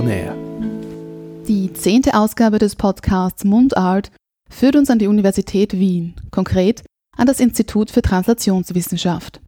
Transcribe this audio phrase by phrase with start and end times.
[0.00, 1.44] On.
[1.46, 4.10] Die zehnte Ausgabe des Podcasts Mundart
[4.48, 6.82] führt uns an die Universität Wien, konkret
[7.18, 9.42] an das Institut für Translationswissenschaft.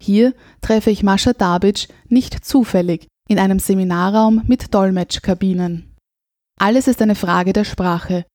[0.00, 5.92] Hier treffe ich Mascha Dabic nicht zufällig in einem Seminarraum mit Dolmetschkabinen.
[6.60, 8.26] Alles ist eine Frage der Sprache,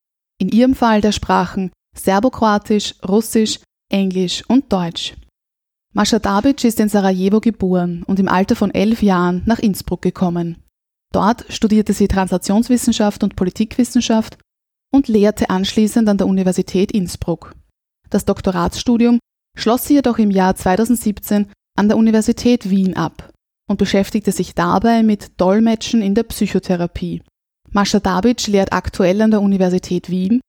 [0.42, 5.16] in ihrem Fall der Sprachen Serbokroatisch, Russisch, Englisch und Deutsch.
[5.94, 10.58] Mascha Dabic ist in Sarajevo geboren und im Alter von elf Jahren nach Innsbruck gekommen.
[11.12, 14.38] Dort studierte sie Translationswissenschaft und Politikwissenschaft
[14.94, 17.54] und lehrte anschließend an der Universität Innsbruck.
[18.10, 19.20] Das Doktoratsstudium
[19.58, 23.32] schloss sie jedoch im Jahr 2017 an der Universität Wien ab
[23.70, 27.22] und beschäftigte sich dabei mit Dolmetschen in der Psychotherapie.
[27.70, 30.42] Mascha Dabic lehrt aktuell an der Universität Wien,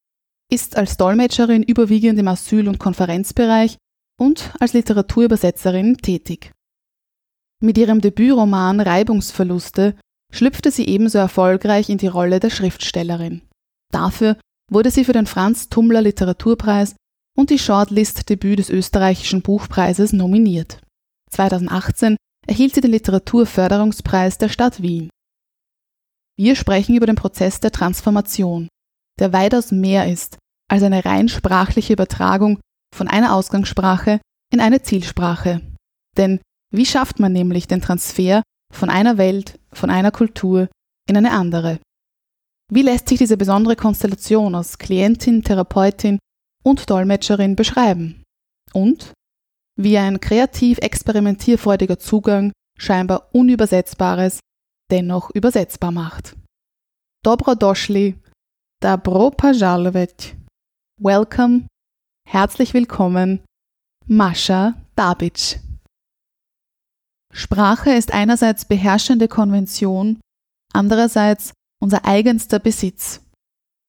[0.51, 3.79] ist als Dolmetscherin überwiegend im Asyl- und Konferenzbereich
[4.21, 6.53] und als Literaturübersetzerin tätig.
[7.61, 9.97] Mit ihrem Debütroman Reibungsverluste
[10.33, 13.43] schlüpfte sie ebenso erfolgreich in die Rolle der Schriftstellerin.
[13.93, 14.37] Dafür
[14.71, 16.97] wurde sie für den Franz Tummler Literaturpreis
[17.37, 20.81] und die Shortlist-Debüt des österreichischen Buchpreises nominiert.
[21.31, 22.17] 2018
[22.47, 25.11] erhielt sie den Literaturförderungspreis der Stadt Wien.
[26.37, 28.69] Wir sprechen über den Prozess der Transformation,
[29.21, 30.39] der weitaus mehr ist
[30.69, 32.59] als eine rein sprachliche Übertragung
[32.95, 35.61] von einer Ausgangssprache in eine Zielsprache.
[36.17, 38.43] Denn wie schafft man nämlich den Transfer
[38.73, 40.69] von einer Welt, von einer Kultur
[41.09, 41.79] in eine andere?
[42.71, 46.19] Wie lässt sich diese besondere Konstellation aus Klientin, Therapeutin
[46.65, 48.23] und Dolmetscherin beschreiben?
[48.73, 49.13] Und
[49.79, 54.41] wie ein kreativ experimentierfreudiger Zugang scheinbar Unübersetzbares
[54.91, 56.37] dennoch übersetzbar macht.
[57.25, 58.19] Dobro došli,
[58.81, 60.35] dobro požalovat.
[61.01, 61.67] Welcome
[62.25, 63.45] Herzlich willkommen,
[64.07, 65.61] Mascha Dabic.
[67.33, 70.21] Sprache ist einerseits beherrschende Konvention,
[70.73, 73.23] andererseits unser eigenster Besitz.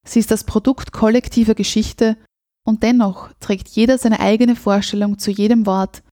[0.07, 2.17] Sie ist das Produkt kollektiver Geschichte
[2.65, 6.03] und dennoch trägt jeder seine eigene Vorstellung zu jedem Wort,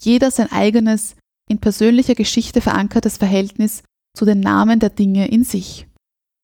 [0.00, 1.16] jeder sein eigenes,
[1.48, 3.82] in persönlicher Geschichte verankertes Verhältnis
[4.16, 5.86] zu den Namen der Dinge in sich.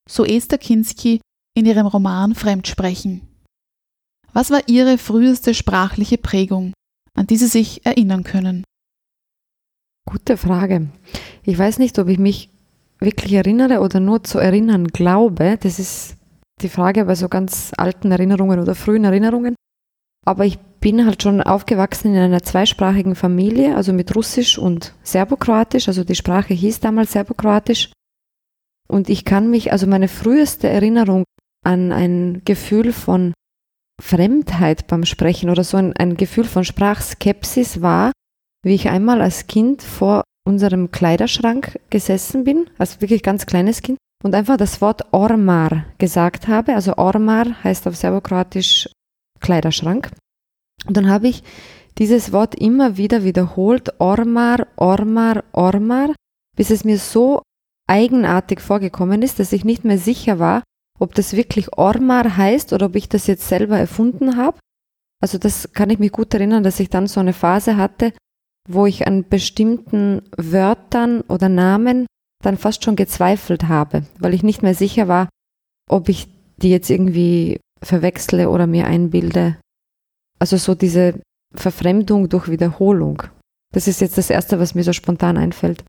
[0.09, 1.21] So Esther Kinski
[1.55, 3.22] in ihrem Roman Fremdsprechen.
[4.33, 6.72] Was war Ihre früheste sprachliche Prägung,
[7.15, 8.65] an die Sie sich erinnern können?
[10.09, 10.88] Gute Frage.
[11.44, 12.50] Ich weiß nicht, ob ich mich
[13.00, 15.59] wirklich erinnere oder nur zu erinnern glaube.
[15.61, 16.16] Das ist
[16.62, 19.55] die Frage bei so ganz alten Erinnerungen oder frühen Erinnerungen.
[20.27, 25.89] Aber ich bin halt schon aufgewachsen in einer zweisprachigen Familie, also mit Russisch und Serbokroatisch.
[25.89, 27.93] Also die Sprache hieß damals Serbokroatisch.
[28.89, 31.25] Und ich kann mich, also meine früheste Erinnerung
[31.65, 33.33] an ein Gefühl von
[34.03, 38.12] Fremdheit beim Sprechen oder so ein, ein Gefühl von Sprachskepsis war,
[38.62, 43.98] wie ich einmal als Kind vor unserem Kleiderschrank gesessen bin, als wirklich ganz kleines Kind,
[44.22, 46.75] und einfach das Wort Ormar gesagt habe.
[46.75, 48.88] Also Ormar heißt auf Serbokroatisch
[49.41, 50.10] Kleiderschrank.
[50.87, 51.43] Und dann habe ich
[51.98, 56.15] dieses Wort immer wieder wiederholt, Ormar, Ormar, Ormar,
[56.56, 57.42] bis es mir so
[57.88, 60.62] eigenartig vorgekommen ist, dass ich nicht mehr sicher war,
[60.98, 64.59] ob das wirklich Ormar heißt oder ob ich das jetzt selber erfunden habe.
[65.22, 68.12] Also das kann ich mich gut erinnern, dass ich dann so eine Phase hatte,
[68.73, 72.07] wo ich an bestimmten Wörtern oder Namen
[72.43, 75.29] dann fast schon gezweifelt habe, weil ich nicht mehr sicher war,
[75.89, 79.57] ob ich die jetzt irgendwie verwechsle oder mir einbilde.
[80.39, 81.21] Also so diese
[81.55, 83.23] Verfremdung durch Wiederholung.
[83.73, 85.85] Das ist jetzt das Erste, was mir so spontan einfällt.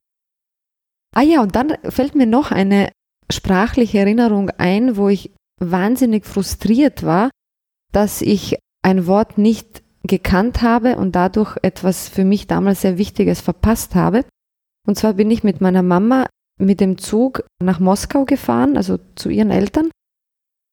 [1.16, 2.92] Ah ja, und dann fällt mir noch eine
[3.32, 7.30] sprachliche Erinnerung ein, wo ich wahnsinnig frustriert war,
[7.92, 13.42] dass ich ein Wort nicht gekannt habe und dadurch etwas für mich damals sehr Wichtiges
[13.42, 14.26] verpasst habe.
[14.88, 16.26] Und zwar bin ich mit meiner Mama
[16.60, 19.90] mit dem Zug nach Moskau gefahren, also zu ihren Eltern.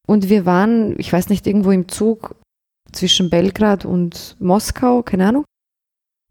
[0.06, 2.34] Und wir waren, ich weiß nicht, irgendwo im Zug
[2.92, 5.44] zwischen Belgrad und Moskau, keine Ahnung.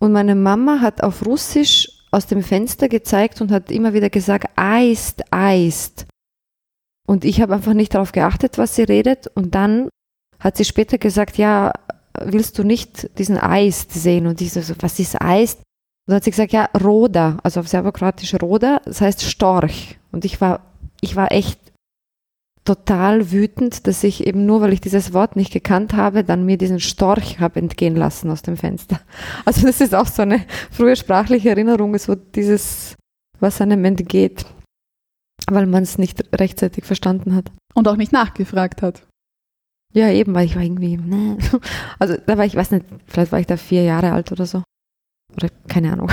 [0.02, 4.50] Und meine Mama hat auf Russisch aus dem Fenster gezeigt und hat immer wieder gesagt,
[4.56, 6.06] Eist, Eist.
[7.08, 9.28] Und ich habe einfach nicht darauf geachtet, was sie redet.
[9.28, 9.90] Und dann
[10.40, 11.72] hat sie später gesagt, ja,
[12.24, 14.28] willst du nicht diesen Eist sehen?
[14.28, 15.60] Und ich so, was ist Eist?
[15.60, 19.98] Und dann hat sie gesagt, ja, Roda, also auf Serbokroatisch Roda, das heißt Storch.
[20.12, 20.62] Und ich war,
[21.02, 21.60] ich war echt
[22.64, 26.58] total wütend, dass ich eben nur, weil ich dieses Wort nicht gekannt habe, dann mir
[26.58, 29.00] diesen Storch habe entgehen lassen aus dem Fenster.
[29.46, 32.96] Also das ist auch so eine frühe sprachliche Erinnerung, so dieses,
[33.40, 34.46] was einem entgeht
[35.50, 37.52] weil man es nicht rechtzeitig verstanden hat.
[37.74, 39.07] Und auch nicht nachgefragt hat.
[39.98, 41.40] Ja, eben, weil ich war irgendwie, ne.
[42.00, 44.62] Also da war ich, weiß nicht, vielleicht war ich da vier Jahre alt oder so.
[45.36, 46.12] Oder keine Ahnung.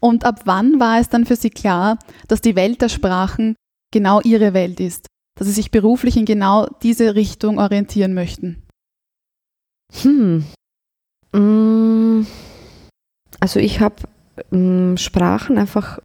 [0.00, 1.98] Und ab wann war es dann für Sie klar,
[2.28, 3.56] dass die Welt der Sprachen
[3.92, 8.62] genau ihre Welt ist, dass sie sich beruflich in genau diese Richtung orientieren möchten?
[10.02, 10.44] Hm.
[11.32, 12.24] Mm.
[13.40, 13.96] Also ich habe
[14.50, 15.98] mm, Sprachen einfach,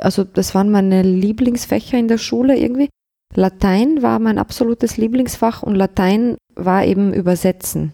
[0.00, 2.88] also das waren meine Lieblingsfächer in der Schule irgendwie.
[3.34, 7.92] Latein war mein absolutes Lieblingsfach und Latein war eben Übersetzen.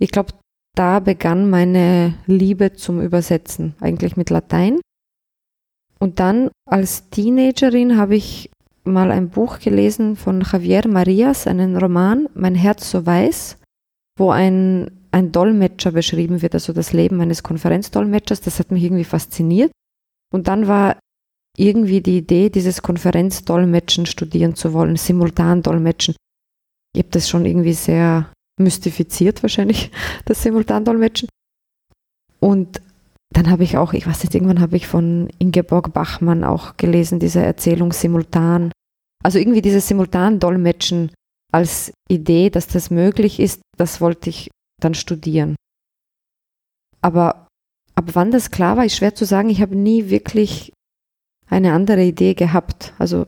[0.00, 0.32] Ich glaube,
[0.76, 4.80] da begann meine Liebe zum Übersetzen, eigentlich mit Latein.
[5.98, 8.50] Und dann als Teenagerin habe ich
[8.84, 13.58] mal ein Buch gelesen von Javier Marias, einen Roman, Mein Herz so weiß,
[14.18, 18.42] wo ein, ein Dolmetscher beschrieben wird, also das Leben eines Konferenzdolmetschers.
[18.42, 19.72] Das hat mich irgendwie fasziniert.
[20.32, 20.98] Und dann war
[21.56, 26.14] irgendwie die Idee, dieses Konferenzdolmetschen studieren zu wollen, simultan dolmetschen.
[26.94, 29.90] Ich habe das schon irgendwie sehr mystifiziert wahrscheinlich,
[30.24, 31.28] das Simultandolmetschen.
[32.40, 32.80] Und
[33.30, 37.18] dann habe ich auch, ich weiß nicht, irgendwann habe ich von Ingeborg Bachmann auch gelesen,
[37.18, 38.70] diese Erzählung simultan.
[39.22, 41.10] Also irgendwie dieses Simultandolmetschen
[41.52, 44.50] als Idee, dass das möglich ist, das wollte ich
[44.80, 45.56] dann studieren.
[47.02, 47.48] Aber
[47.94, 49.50] ab wann das klar war, ist schwer zu sagen.
[49.50, 50.72] Ich habe nie wirklich
[51.48, 52.94] eine andere Idee gehabt.
[52.98, 53.26] Also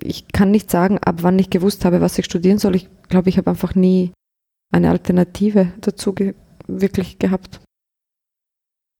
[0.00, 2.76] ich kann nicht sagen, ab wann ich gewusst habe, was ich studieren soll.
[2.76, 4.12] Ich glaube, ich habe einfach nie
[4.72, 6.34] eine Alternative dazu ge
[6.66, 7.60] wirklich gehabt.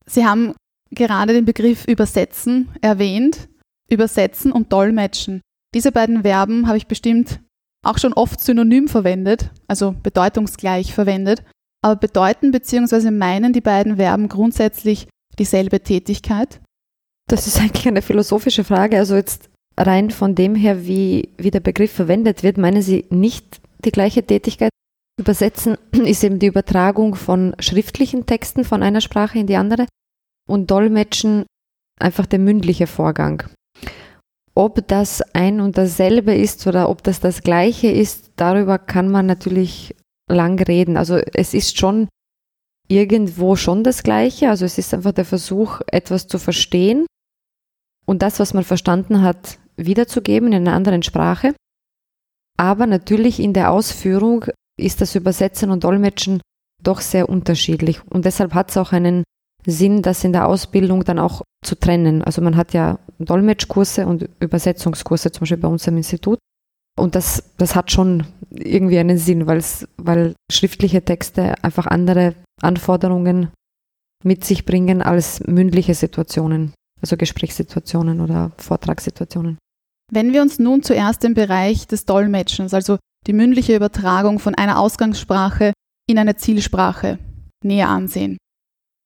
[0.05, 0.53] Sie haben
[0.91, 3.49] gerade den Begriff übersetzen erwähnt.
[3.89, 5.41] Übersetzen und dolmetschen.
[5.73, 7.39] Diese beiden Verben habe ich bestimmt
[7.83, 11.43] auch schon oft synonym verwendet, also bedeutungsgleich verwendet.
[11.83, 13.11] Aber bedeuten bzw.
[13.11, 15.07] meinen die beiden Verben grundsätzlich
[15.37, 16.61] dieselbe Tätigkeit?
[17.27, 18.97] Das ist eigentlich eine philosophische Frage.
[18.97, 23.61] Also jetzt rein von dem her, wie, wie der Begriff verwendet wird, meinen Sie nicht
[23.83, 24.69] die gleiche Tätigkeit?
[25.19, 29.87] Übersetzen ist eben die Übertragung von schriftlichen Texten von einer Sprache in die andere
[30.47, 31.45] und Dolmetschen
[31.99, 33.43] einfach der mündliche Vorgang.
[34.53, 39.25] Ob das ein und dasselbe ist oder ob das das gleiche ist, darüber kann man
[39.25, 39.95] natürlich
[40.31, 40.95] lang reden.
[40.95, 42.07] Also es ist schon
[42.87, 44.49] irgendwo schon das gleiche.
[44.49, 47.05] Also es ist einfach der Versuch, etwas zu verstehen
[48.05, 51.53] und das, was man verstanden hat, wiederzugeben in einer anderen Sprache.
[52.57, 54.45] Aber natürlich in der Ausführung
[54.79, 56.41] ist das Übersetzen und Dolmetschen
[56.81, 58.01] doch sehr unterschiedlich.
[58.09, 59.23] Und deshalb hat es auch einen
[59.65, 62.21] Sinn, das in der Ausbildung dann auch zu trennen.
[62.21, 66.37] Also man hat ja Dolmetschkurse und Übersetzungskurse, zum Beispiel bei uns im Institut.
[66.97, 73.49] Und das, das hat schon irgendwie einen Sinn, weil schriftliche Texte einfach andere Anforderungen
[74.23, 79.57] mit sich bringen als mündliche Situationen also Gesprächssituationen oder Vortragssituationen.
[80.11, 82.97] Wenn wir uns nun zuerst den Bereich des Dolmetschens, also
[83.27, 85.73] die mündliche Übertragung von einer Ausgangssprache
[86.07, 87.17] in eine Zielsprache,
[87.63, 88.37] näher ansehen.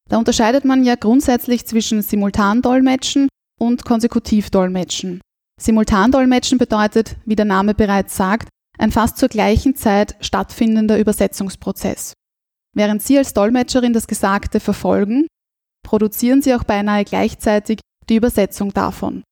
[0.09, 5.21] Da unterscheidet man ja grundsätzlich zwischen Simultandolmetschen und Konsekutivdolmetschen.
[5.61, 12.13] Simultandolmetschen bedeutet, wie der Name bereits sagt, ein fast zur gleichen Zeit stattfindender Übersetzungsprozess.
[12.75, 15.27] Während Sie als Dolmetscherin das Gesagte verfolgen,
[15.83, 17.79] produzieren sie auch beinahe gleichzeitig
[18.09, 19.23] die Übersetzung davon.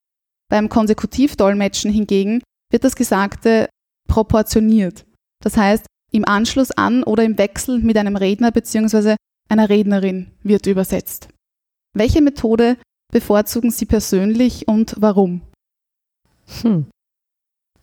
[0.49, 2.41] Beim Konsekutivdolmetschen hingegen
[2.71, 3.69] wird das Gesagte
[4.07, 5.05] proportioniert.
[5.43, 9.15] Das heißt, im Anschluss an oder im Wechsel mit einem Redner bzw.
[9.49, 11.29] einer Rednerin wird übersetzt.
[11.93, 12.77] Welche Methode
[13.11, 15.41] bevorzugen Sie persönlich und warum?
[16.61, 16.85] Hm.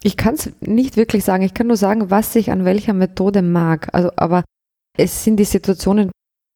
[0.03, 1.43] Ich kann es nicht wirklich sagen.
[1.43, 3.93] Ich kann nur sagen, was ich an welcher Methode mag.
[3.95, 4.45] Also, aber
[4.97, 6.11] es sind die Situationen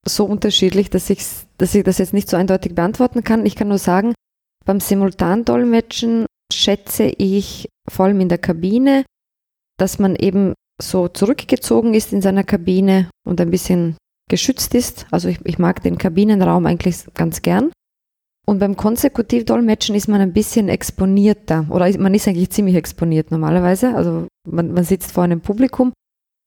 [0.07, 1.12] so unterschiedlich, dass,
[1.59, 3.47] dass ich das jetzt nicht so eindeutig beantworten kann.
[3.47, 4.14] Ich kann nur sagen,
[4.64, 9.05] beim Simultandolmetschen schätze ich vor allem in der Kabine,
[9.78, 13.97] dass man eben so zurückgezogen ist in seiner Kabine und ein bisschen
[14.28, 15.07] geschützt ist.
[15.11, 17.73] Also ich, ich mag den Kabinenraum eigentlich ganz gern.
[18.47, 23.95] Und beim Konsekutivdolmetschen ist man ein bisschen exponierter oder man ist eigentlich ziemlich exponiert normalerweise.
[23.95, 25.93] Also man, man sitzt vor einem Publikum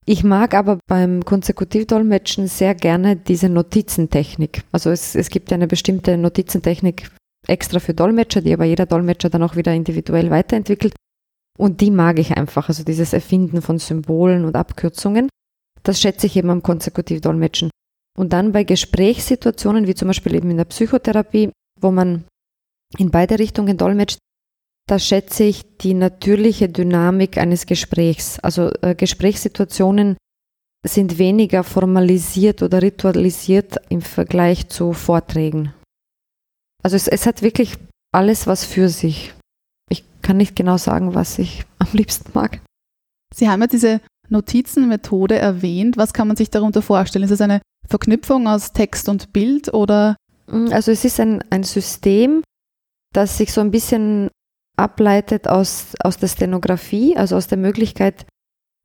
[0.06, 4.64] ich mag aber beim Konsekutivdolmetschen sehr gerne diese Notizentechnik.
[4.72, 7.12] Also es, es gibt ja eine bestimmte Notizentechnik
[7.48, 10.94] extra für Dolmetscher, die aber jeder Dolmetscher dann auch wieder individuell weiterentwickelt.
[11.58, 15.30] Und die mag ich einfach, also dieses Erfinden von Symbolen und Abkürzungen.
[15.84, 17.70] Das schätze ich eben am Konsekutivdolmetschen.
[18.18, 22.26] Und dann bei Gesprächssituationen, wie zum Beispiel eben in der Psychotherapie, wo man
[22.98, 24.18] in beide Richtungen dolmetscht,
[24.88, 28.40] da schätze ich die natürliche Dynamik eines Gesprächs.
[28.40, 30.18] Also äh, Gesprächssituationen
[30.86, 35.74] sind weniger formalisiert oder ritualisiert im Vergleich zu Vorträgen.
[36.84, 37.78] Also es, es hat wirklich
[38.12, 39.34] alles was für sich.
[39.90, 42.60] Ich kann nicht genau sagen, was ich am liebsten mag.
[43.34, 45.98] Sie haben ja diese Notizenmethode erwähnt.
[45.98, 47.26] Was kann man sich darunter vorstellen?
[47.26, 50.16] Ist es eine Verknüpfung aus Text und Bild oder?
[50.48, 52.44] Also es ist ein, ein System,
[53.14, 54.30] das sich so ein bisschen
[54.82, 58.26] ableitet aus, aus der Stenografie, also aus der Möglichkeit,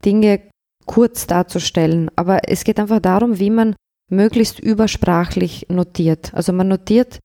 [0.05, 0.41] Dinge
[0.87, 2.11] kurz darzustellen.
[2.17, 3.75] Aber es geht einfach darum, wie man
[4.11, 6.33] möglichst übersprachlich notiert.
[6.35, 7.19] Also man notiert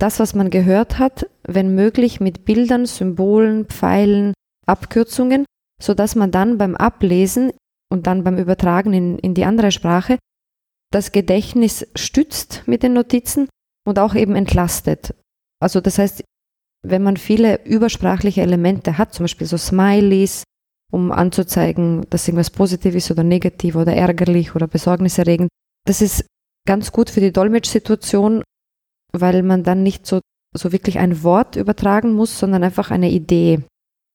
[0.00, 4.34] das, was man gehört hat, wenn möglich mit Bildern, Symbolen, Pfeilen,
[4.66, 5.44] Abkürzungen,
[5.80, 7.52] sodass man dann beim Ablesen
[7.92, 10.18] und dann beim Übertragen in, in die andere Sprache
[10.90, 13.48] das Gedächtnis stützt mit den Notizen
[13.86, 15.14] und auch eben entlastet.
[15.60, 16.22] Also das heißt,
[16.84, 20.44] wenn man viele übersprachliche Elemente hat, zum Beispiel so Smileys,
[20.92, 25.48] um anzuzeigen, dass irgendwas positiv ist oder negativ oder ärgerlich oder besorgniserregend,
[25.86, 26.26] das ist
[26.66, 28.42] ganz gut für die Dolmetschsituation,
[29.12, 30.20] weil man dann nicht so,
[30.56, 33.62] so wirklich ein Wort übertragen muss, sondern einfach eine Idee.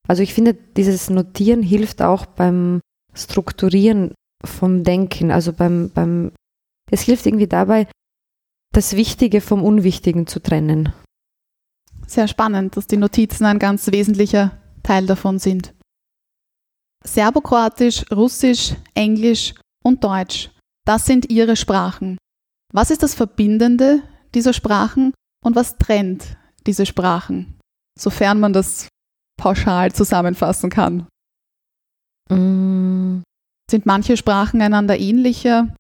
[0.07, 2.81] Also ich finde, dieses Notieren hilft auch beim
[3.13, 4.13] Strukturieren
[4.45, 6.31] vom Denken, also beim, beim,
[6.89, 7.87] es hilft irgendwie dabei,
[8.73, 10.93] das Wichtige vom Unwichtigen zu trennen.
[12.09, 15.75] Sehr spannend, dass die Notizen ein ganz wesentlicher Teil davon sind.
[17.05, 20.49] Serbokroatisch, Russisch, Englisch und Deutsch,
[20.87, 22.17] das sind ihre Sprachen.
[22.73, 24.01] Was ist das Verbindende
[24.33, 25.13] dieser Sprachen
[25.45, 26.35] und was trennt
[26.65, 27.59] diese Sprachen,
[27.97, 28.87] sofern man das
[29.39, 31.07] pauschal zusammenfassen kann?
[32.31, 33.21] Mm.
[33.69, 35.75] Sind manche Sprachen einander ähnlicher?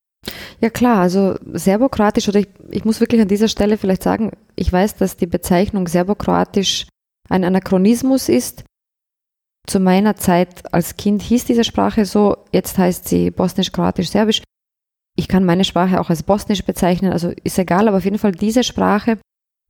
[0.61, 4.71] Ja klar, also Serbokroatisch, oder ich, ich muss wirklich an dieser Stelle vielleicht sagen, ich
[4.71, 6.87] weiß, dass die Bezeichnung Serbokroatisch
[7.29, 8.65] ein Anachronismus ist.
[9.67, 14.41] Zu meiner Zeit als Kind hieß diese Sprache so, jetzt heißt sie Bosnisch, Kroatisch, Serbisch.
[15.15, 18.31] Ich kann meine Sprache auch als Bosnisch bezeichnen, also ist egal, aber auf jeden Fall
[18.31, 19.17] diese Sprache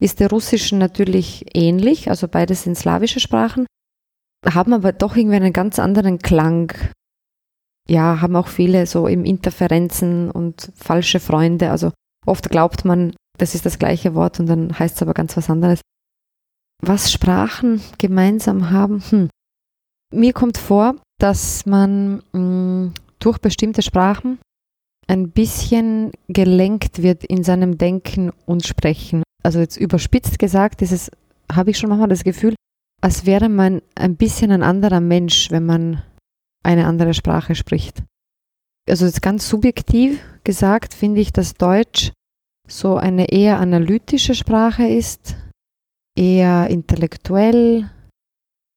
[0.00, 3.66] ist der Russischen natürlich ähnlich, also beides sind slawische Sprachen,
[4.46, 6.72] haben aber doch irgendwie einen ganz anderen Klang.
[7.88, 11.70] Ja, haben auch viele so im Interferenzen und falsche Freunde.
[11.70, 11.92] Also
[12.26, 15.50] oft glaubt man, das ist das gleiche Wort und dann heißt es aber ganz was
[15.50, 15.80] anderes.
[16.82, 19.02] Was Sprachen gemeinsam haben?
[19.10, 19.28] Hm.
[20.12, 24.38] Mir kommt vor, dass man mh, mm, durch bestimmte Sprachen
[25.06, 29.22] ein bisschen gelenkt wird in seinem Denken und Sprechen.
[29.42, 30.82] Also jetzt überspitzt gesagt,
[31.52, 32.54] habe ich schon manchmal das Gefühl,
[33.00, 36.02] als wäre man ein bisschen ein anderer Mensch, wenn man
[36.62, 38.02] eine andere Sprache spricht.
[38.88, 42.12] Also jetzt ganz subjektiv gesagt finde ich, dass Deutsch
[42.66, 45.36] so eine eher analytische Sprache ist,
[46.16, 47.90] eher intellektuell,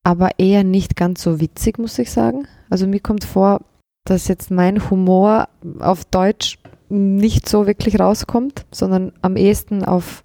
[0.03, 2.47] aber eher nicht ganz so witzig, muss ich sagen.
[2.69, 3.61] Also mir kommt vor,
[4.05, 5.47] dass jetzt mein Humor
[5.79, 6.59] auf Deutsch
[6.89, 10.21] nicht so wirklich rauskommt, sondern am ehesten auf,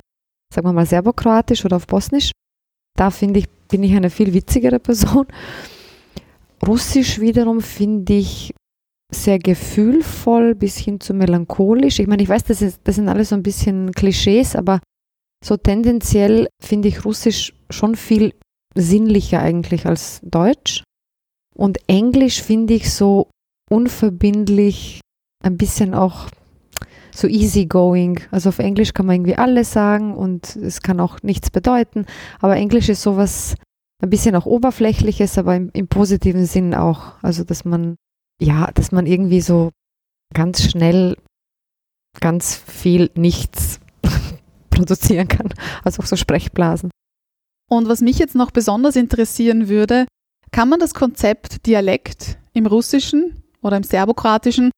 [0.52, 2.32] sagen wir mal, Serbokroatisch oder auf Bosnisch.
[2.96, 5.26] Da finde ich, bin ich eine viel witzigere Person.
[6.66, 8.52] Russisch wiederum finde ich
[9.12, 11.98] sehr gefühlvoll bis hin zu melancholisch.
[11.98, 14.80] Ich meine, ich weiß, das, ist, das sind alles so ein bisschen Klischees, aber
[15.44, 18.34] so tendenziell finde ich Russisch schon viel
[18.74, 20.82] sinnlicher eigentlich als Deutsch.
[21.54, 23.30] Und Englisch finde ich so
[23.70, 25.00] unverbindlich,
[25.42, 26.28] ein bisschen auch
[27.14, 28.20] so easygoing.
[28.30, 32.06] Also auf Englisch kann man irgendwie alles sagen und es kann auch nichts bedeuten.
[32.40, 33.54] Aber Englisch ist sowas
[34.02, 37.14] ein bisschen auch oberflächliches, aber im, im positiven Sinn auch.
[37.22, 37.96] Also dass man,
[38.40, 39.70] ja, dass man irgendwie so
[40.34, 41.16] ganz schnell
[42.20, 43.80] ganz viel nichts
[44.70, 45.52] produzieren kann.
[45.84, 46.90] Also auch so Sprechblasen.
[47.70, 50.06] Und was mich jetzt noch besonders interessieren würde,
[50.52, 54.70] kann man das Konzept Dialekt im Russischen oder im Serbokratischen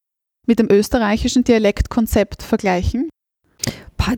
[0.46, 3.08] mit dem österreichischen Dialektkonzept vergleichen?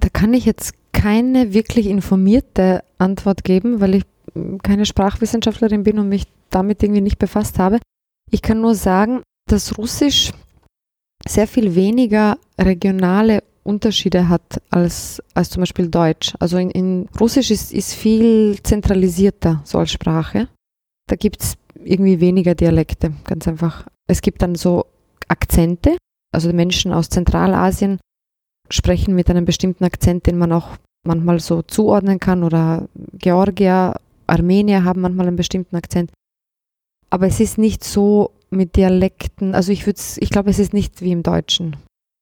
[0.01, 4.05] Da kann ich jetzt keine wirklich informierte Antwort geben, weil ich
[4.63, 7.79] keine Sprachwissenschaftlerin bin und mich damit irgendwie nicht befasst habe.
[8.31, 10.33] Ich kann nur sagen, dass Russisch
[11.27, 16.35] sehr viel weniger regionale Unterschiede hat als, als zum Beispiel Deutsch.
[16.41, 20.49] Also in, in Russisch ist, ist viel zentralisierter so als Sprache.
[21.09, 23.87] Da gibt es irgendwie weniger Dialekte, ganz einfach.
[24.09, 24.87] Es gibt dann so
[25.29, 25.97] Akzente,
[26.33, 28.01] also Menschen aus Zentralasien
[28.69, 33.97] sprechen mit einem bestimmten Akzent, den man auch manchmal so zuordnen kann oder Georgier,
[34.33, 36.11] Armenier haben manchmal einen bestimmten Akzent.
[37.11, 41.03] Aber es ist nicht so mit Dialekten, also ich würde ich glaube, es ist nicht
[41.03, 41.77] wie im Deutschen.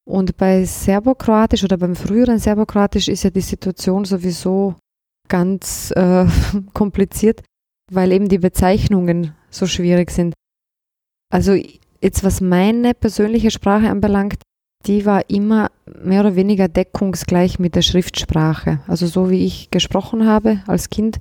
[0.09, 4.75] Und bei Serbokroatisch oder beim früheren Serbokroatisch ist ja die Situation sowieso
[5.29, 6.26] ganz äh,
[6.75, 7.43] kompliziert,
[7.93, 10.35] weil eben die Bezeichnungen so schwierig sind.
[11.33, 11.55] Also
[12.00, 14.43] jetzt was meine persönliche Sprache anbelangt,
[14.87, 15.71] die war immer
[16.02, 18.81] mehr oder weniger deckungsgleich mit der Schriftsprache.
[18.87, 21.21] Also so wie ich gesprochen habe als Kind,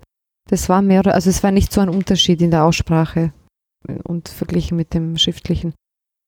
[0.49, 3.33] das war mehr, also es war nicht so ein Unterschied in der Aussprache
[4.03, 5.73] und verglichen mit dem Schriftlichen.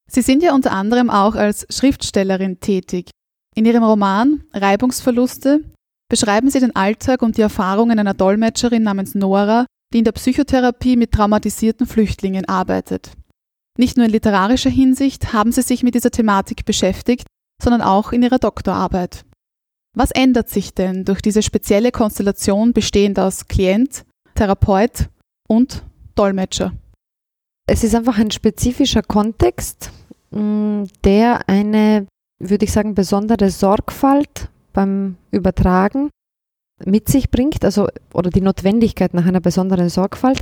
[0.10, 3.12] Sie sind ja unter anderem auch als Schriftstellerin tätig.
[3.56, 5.62] In Ihrem Roman Reibungsverluste
[6.10, 10.96] beschreiben Sie den Alltag und die Erfahrungen einer Dolmetscherin namens Nora die in der Psychotherapie
[10.96, 13.12] mit traumatisierten Flüchtlingen arbeitet.
[13.78, 17.28] Nicht nur in literarischer Hinsicht haben sie sich mit dieser Thematik beschäftigt,
[17.62, 19.26] sondern auch in ihrer Doktorarbeit.
[19.96, 24.06] Was ändert sich denn durch diese spezielle Konstellation bestehend aus Klient,
[24.42, 25.08] Therapeut
[25.48, 25.84] und
[26.16, 26.74] Dolmetscher?
[27.70, 29.92] Es ist einfach ein spezifischer Kontext,
[30.32, 32.08] mm, der eine,
[32.40, 36.10] würde ich sagen, besondere Sorgfalt beim Übertragen
[36.84, 40.42] mit sich bringt, also oder die Notwendigkeit nach einer besonderen Sorgfalt,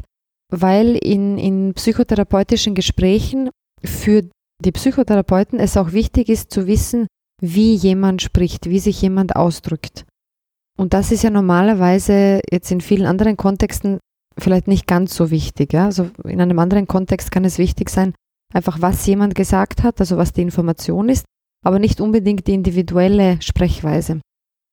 [0.50, 3.50] weil in, in psychotherapeutischen Gesprächen
[3.84, 4.30] für
[4.64, 7.08] die Psychotherapeuten es auch wichtig ist zu wissen,
[7.42, 10.06] wie jemand spricht, wie sich jemand ausdrückt.
[10.80, 14.00] Und das ist ja normalerweise jetzt in vielen anderen Kontexten
[14.38, 15.74] vielleicht nicht ganz so wichtig.
[15.74, 15.84] Ja?
[15.86, 18.14] Also in einem anderen Kontext kann es wichtig sein,
[18.54, 21.26] einfach was jemand gesagt hat, also was die Information ist,
[21.66, 24.22] aber nicht unbedingt die individuelle Sprechweise.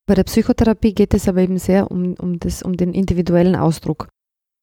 [0.07, 4.07] Bei der Psychotherapie geht es aber eben sehr um, um, das, um den individuellen Ausdruck.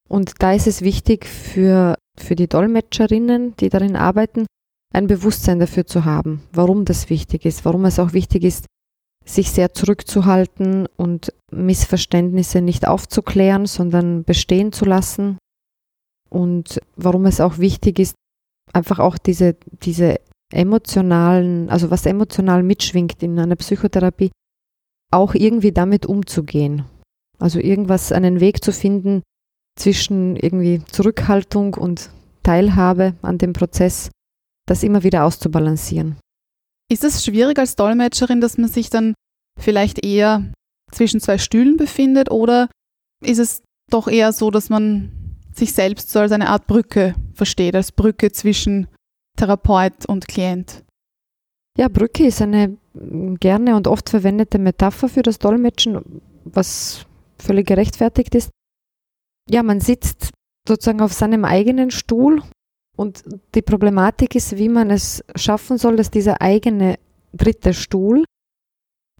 [0.07, 4.45] Und da ist es wichtig für, für die Dolmetscherinnen, die darin arbeiten,
[4.93, 8.65] ein Bewusstsein dafür zu haben, warum das wichtig ist, warum es auch wichtig ist,
[9.25, 15.37] sich sehr zurückzuhalten und Missverständnisse nicht aufzuklären, sondern bestehen zu lassen.
[16.29, 18.15] Und warum es auch wichtig ist,
[18.73, 20.19] einfach auch diese, diese
[20.51, 24.31] emotionalen, also was emotional mitschwingt in einer Psychotherapie,
[25.11, 26.85] auch irgendwie damit umzugehen.
[27.39, 29.21] Also irgendwas, einen Weg zu finden
[29.77, 32.11] zwischen irgendwie Zurückhaltung und
[32.43, 34.09] Teilhabe an dem Prozess,
[34.67, 36.17] das immer wieder auszubalancieren.
[36.91, 39.13] Ist es schwierig als Dolmetscherin, dass man sich dann
[39.59, 40.51] vielleicht eher
[40.91, 42.69] zwischen zwei Stühlen befindet oder
[43.23, 45.11] ist es doch eher so, dass man
[45.53, 48.87] sich selbst so als eine Art Brücke versteht, als Brücke zwischen
[49.37, 50.83] Therapeut und Klient?
[51.77, 52.77] Ja, Brücke ist eine
[53.39, 57.05] gerne und oft verwendete Metapher für das Dolmetschen, was
[57.39, 58.51] völlig gerechtfertigt ist.
[59.49, 60.29] Ja, man sitzt
[60.67, 62.43] sozusagen auf seinem eigenen Stuhl
[62.95, 63.23] und
[63.55, 66.99] die Problematik ist, wie man es schaffen soll, dass dieser eigene
[67.33, 68.25] dritte Stuhl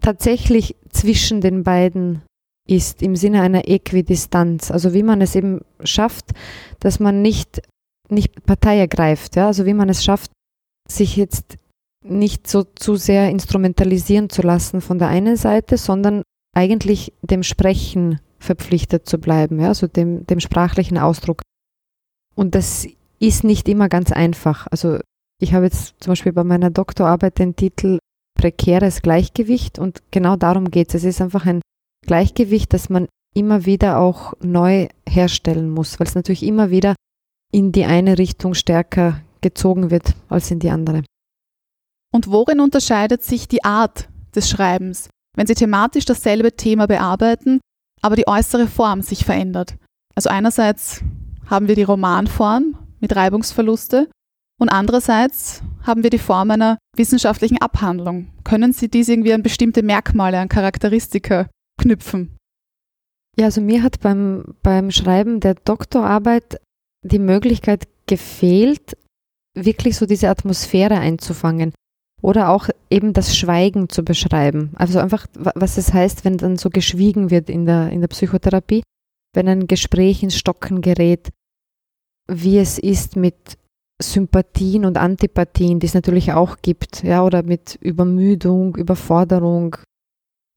[0.00, 2.22] tatsächlich zwischen den beiden
[2.68, 4.70] ist, im Sinne einer Äquidistanz.
[4.70, 6.32] Also wie man es eben schafft,
[6.80, 7.62] dass man nicht,
[8.08, 9.36] nicht Partei ergreift.
[9.36, 9.48] Ja?
[9.48, 10.30] Also wie man es schafft,
[10.88, 11.56] sich jetzt
[12.04, 16.22] nicht so zu sehr instrumentalisieren zu lassen von der einen Seite, sondern
[16.54, 19.68] eigentlich dem Sprechen verpflichtet zu bleiben, ja?
[19.68, 21.40] also dem, dem sprachlichen Ausdruck.
[22.34, 22.86] Und das
[23.26, 24.66] ist nicht immer ganz einfach.
[24.70, 24.98] Also
[25.40, 27.98] ich habe jetzt zum Beispiel bei meiner Doktorarbeit den Titel
[28.38, 31.02] Prekäres Gleichgewicht und genau darum geht es.
[31.02, 31.60] Es ist einfach ein
[32.06, 36.94] Gleichgewicht, das man immer wieder auch neu herstellen muss, weil es natürlich immer wieder
[37.52, 41.04] in die eine Richtung stärker gezogen wird als in die andere.
[42.12, 47.60] Und worin unterscheidet sich die Art des Schreibens, wenn Sie thematisch dasselbe Thema bearbeiten,
[48.02, 49.76] aber die äußere Form sich verändert?
[50.14, 51.02] Also einerseits
[51.46, 54.08] haben wir die Romanform, mit Reibungsverluste
[54.58, 58.28] und andererseits haben wir die Form einer wissenschaftlichen Abhandlung.
[58.44, 62.34] Können Sie dies irgendwie an bestimmte Merkmale, an Charakteristika knüpfen?
[63.36, 66.60] Ja, also mir hat beim, beim Schreiben der Doktorarbeit
[67.02, 68.96] die Möglichkeit gefehlt,
[69.54, 71.74] wirklich so diese Atmosphäre einzufangen
[72.22, 74.70] oder auch eben das Schweigen zu beschreiben.
[74.76, 78.82] Also einfach, was es heißt, wenn dann so geschwiegen wird in der, in der Psychotherapie,
[79.34, 81.28] wenn ein Gespräch ins Stocken gerät,
[82.26, 83.58] wie es ist mit
[84.02, 89.76] Sympathien und Antipathien, die es natürlich auch gibt, ja, oder mit Übermüdung, Überforderung,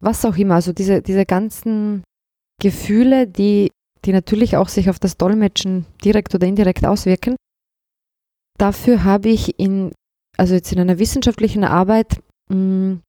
[0.01, 0.56] was auch immer.
[0.56, 2.03] Also diese, diese ganzen
[2.62, 3.71] Gefühle, die,
[4.06, 7.36] die natürlich auch sich auf das Dolmetschen direkt oder indirekt auswirken.
[8.58, 9.91] Dafür habe ich in,
[10.36, 13.01] also jetzt in einer wissenschaftlichen Arbeit, mh, hm,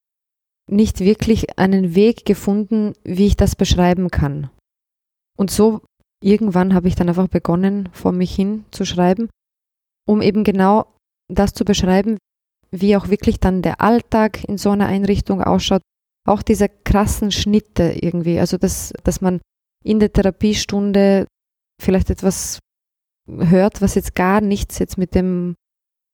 [0.69, 4.51] nicht wirklich einen Weg gefunden, wie ich das beschreiben kann.
[5.35, 5.81] Und so
[6.23, 9.29] irgendwann habe ich dann einfach begonnen, vor mich hin zu schreiben,
[10.07, 10.93] um eben genau
[11.31, 12.17] das zu beschreiben,
[12.71, 15.81] wie auch wirklich dann der Alltag in so einer Einrichtung ausschaut.
[16.27, 19.39] Auch diese krassen Schnitte irgendwie, also dass, dass man
[19.83, 21.25] in der Therapiestunde
[21.81, 22.59] vielleicht etwas
[23.27, 25.55] hört, was jetzt gar nichts jetzt mit dem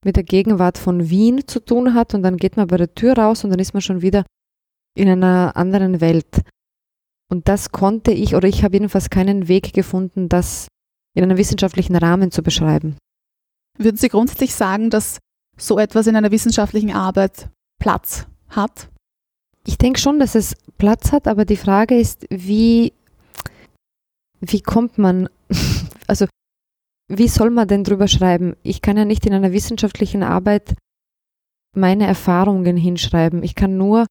[0.05, 3.17] mit der Gegenwart von Wien zu tun hat und dann geht man bei der Tür
[3.17, 4.23] raus und dann ist man schon wieder
[4.95, 6.41] in einer anderen Welt.
[7.29, 10.67] Und das konnte ich oder ich habe jedenfalls keinen Weg gefunden, das
[11.15, 12.97] in einem wissenschaftlichen Rahmen zu beschreiben.
[13.77, 15.19] Würden Sie grundsätzlich sagen, dass
[15.57, 18.89] so etwas in einer wissenschaftlichen Arbeit Platz hat?
[19.65, 22.93] Ich denke schon, dass es Platz hat, aber die Frage ist, wie,
[24.39, 25.29] wie kommt man,
[26.07, 26.27] also
[27.07, 28.55] wie soll man denn drüber schreiben?
[28.63, 30.75] Ich kann ja nicht in einer wissenschaftlichen Arbeit
[31.75, 33.43] meine Erfahrungen hinschreiben.
[33.43, 34.05] Ich kann nur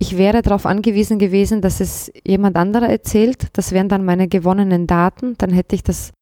[0.00, 3.48] ich wäre darauf angewiesen gewesen, dass es jemand anderer erzählt.
[3.54, 5.34] Das wären dann meine gewonnenen Daten.
[5.38, 6.12] Dann hätte ich das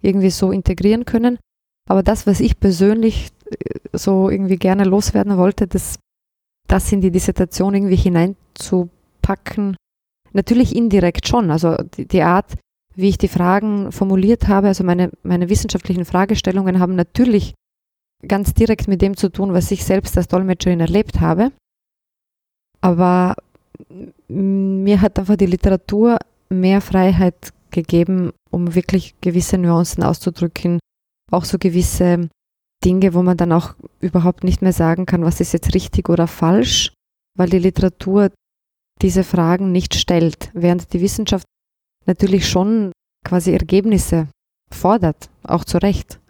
[0.00, 1.38] irgendwie so integrieren können.
[1.88, 5.98] Aber das, was ich persönlich äh, so irgendwie gerne loswerden wollte, das,
[6.66, 9.76] das in die Dissertation irgendwie hineinzupacken,
[10.32, 11.50] natürlich indirekt schon.
[11.50, 12.54] Also die, die Art,
[12.94, 17.54] wie ich die Fragen formuliert habe, also meine, meine wissenschaftlichen Fragestellungen haben natürlich
[18.26, 21.52] ganz direkt mit dem zu tun, was ich selbst als Dolmetscherin erlebt habe.
[22.80, 23.34] Aber
[24.28, 30.78] mir hat einfach die Literatur mehr Freiheit gegeben, um wirklich gewisse Nuancen auszudrücken,
[31.30, 32.28] auch so gewisse
[32.84, 36.26] Dinge, wo man dann auch überhaupt nicht mehr sagen kann, was ist jetzt richtig oder
[36.26, 36.92] falsch,
[37.36, 38.30] weil die Literatur
[39.02, 41.46] diese Fragen nicht stellt, während die Wissenschaft
[42.06, 42.92] natürlich schon
[43.24, 44.28] quasi Ergebnisse
[44.70, 46.20] fordert, auch zu Recht.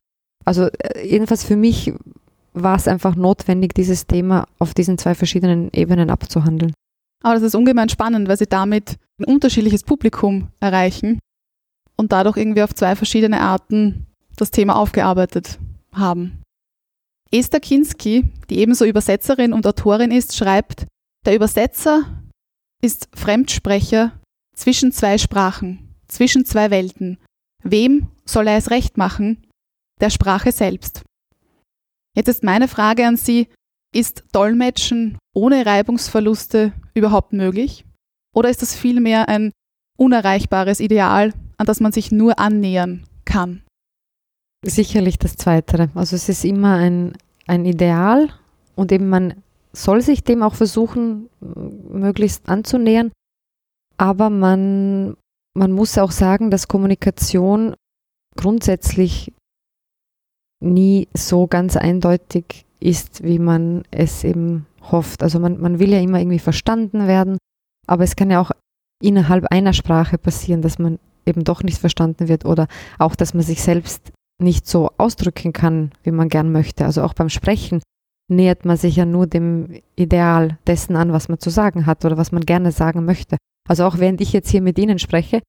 [0.45, 1.93] Also äh, jedenfalls für mich
[2.57, 6.73] war es einfach notwendig, dieses Thema auf diesen zwei verschiedenen Ebenen abzuhandeln.
[7.23, 11.19] Aber das ist ungemein spannend, weil sie damit ein unterschiedliches Publikum erreichen
[11.97, 15.59] und dadurch irgendwie auf zwei verschiedene Arten das Thema aufgearbeitet
[15.92, 16.42] haben.
[17.31, 20.87] Esther Kinski, die ebenso Übersetzerin und Autorin ist, schreibt,
[21.25, 22.05] der Übersetzer
[22.83, 24.12] ist Fremdsprecher
[24.55, 27.19] zwischen zwei Sprachen, zwischen zwei Welten.
[27.62, 29.45] Wem soll er es recht machen?
[30.01, 31.03] Der Sprache selbst.
[32.17, 33.49] Jetzt ist meine Frage an Sie,
[33.95, 37.85] ist Dolmetschen ohne Reibungsverluste überhaupt möglich?
[38.35, 39.53] Oder ist das vielmehr ein
[39.99, 43.63] unerreichbares Ideal, an das man sich nur annähern kann?
[44.65, 45.91] Sicherlich das Zweite.
[45.95, 48.31] Also es ist immer ein, ein Ideal
[48.75, 53.13] und eben man soll sich dem auch versuchen, möglichst anzunähern.
[53.99, 55.17] Aber man,
[55.55, 57.75] man muss auch sagen, dass Kommunikation
[58.37, 59.33] grundsätzlich
[60.61, 65.23] nie so ganz eindeutig ist, wie man es eben hofft.
[65.23, 67.38] Also man, man will ja immer irgendwie verstanden werden,
[67.87, 68.51] aber es kann ja auch
[69.03, 73.42] innerhalb einer Sprache passieren, dass man eben doch nicht verstanden wird oder auch, dass man
[73.42, 76.85] sich selbst nicht so ausdrücken kann, wie man gern möchte.
[76.85, 77.81] Also auch beim Sprechen
[78.29, 82.16] nähert man sich ja nur dem Ideal dessen an, was man zu sagen hat oder
[82.16, 83.37] was man gerne sagen möchte.
[83.69, 85.40] Also auch während ich jetzt hier mit Ihnen spreche,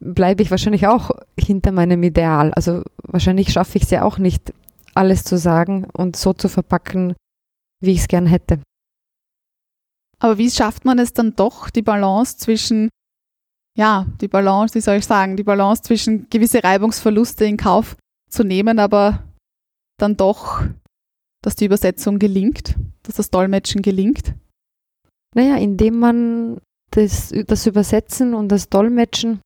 [0.00, 2.52] bleibe ich wahrscheinlich auch hinter meinem Ideal.
[2.52, 4.52] Also wahrscheinlich schaffe ich es ja auch nicht,
[4.94, 7.14] alles zu sagen und so zu verpacken,
[7.80, 8.60] wie ich es gern hätte.
[10.18, 12.88] Aber wie schafft man es dann doch, die Balance zwischen,
[13.76, 17.96] ja, die Balance, wie soll ich sagen, die Balance zwischen gewisse Reibungsverluste in Kauf
[18.28, 19.22] zu nehmen, aber
[19.98, 20.62] dann doch,
[21.42, 24.34] dass die Übersetzung gelingt, dass das Dolmetschen gelingt?
[25.34, 29.40] Naja, indem man das, das Übersetzen und das Dolmetschen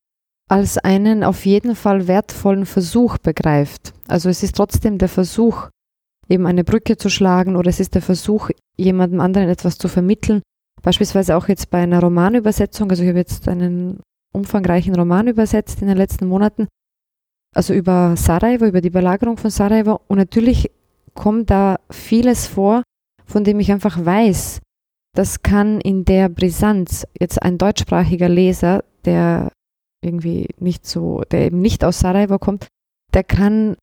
[0.49, 3.93] als einen auf jeden Fall wertvollen Versuch begreift.
[4.07, 5.69] Also es ist trotzdem der Versuch,
[6.29, 10.41] eben eine Brücke zu schlagen oder es ist der Versuch, jemandem anderen etwas zu vermitteln.
[10.81, 12.89] Beispielsweise auch jetzt bei einer Romanübersetzung.
[12.89, 14.01] Also ich habe jetzt einen
[14.33, 16.67] umfangreichen Roman übersetzt in den letzten Monaten.
[17.55, 20.01] Also über Sarajevo, über die Belagerung von Sarajevo.
[20.07, 20.71] Und natürlich
[21.13, 22.83] kommt da vieles vor,
[23.25, 24.59] von dem ich einfach weiß,
[25.15, 29.51] das kann in der Brisanz jetzt ein deutschsprachiger Leser, der
[30.03, 32.67] irgendwie nicht so, der eben nicht aus Sarajevo kommt,
[33.13, 33.75] der kann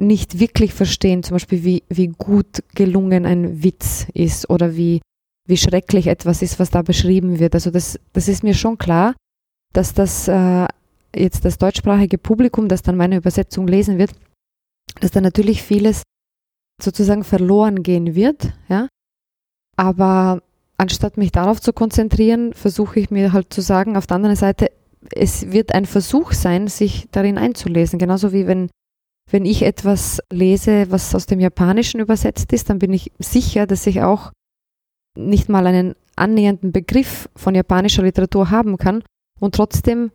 [0.00, 5.00] nicht wirklich verstehen, zum Beispiel, wie, wie gut gelungen ein Witz ist oder wie,
[5.46, 7.54] wie schrecklich etwas ist, was da beschrieben wird.
[7.54, 9.14] Also das, das ist mir schon klar,
[9.72, 10.66] dass das äh,
[11.14, 14.12] jetzt das deutschsprachige Publikum, das dann meine Übersetzung lesen wird,
[15.00, 16.02] dass da natürlich vieles
[16.80, 18.88] sozusagen verloren gehen wird, ja.
[19.76, 20.42] Aber
[20.76, 24.70] anstatt mich darauf zu konzentrieren, versuche ich mir halt zu sagen, auf der anderen Seite,
[25.14, 27.98] es wird ein Versuch sein, sich darin einzulesen.
[27.98, 28.70] Genauso wie wenn,
[29.30, 33.86] wenn ich etwas lese, was aus dem Japanischen übersetzt ist, dann bin ich sicher, dass
[33.86, 34.32] ich auch
[35.16, 39.02] nicht mal einen annähernden Begriff von japanischer Literatur haben kann.
[39.40, 40.10] Und trotzdem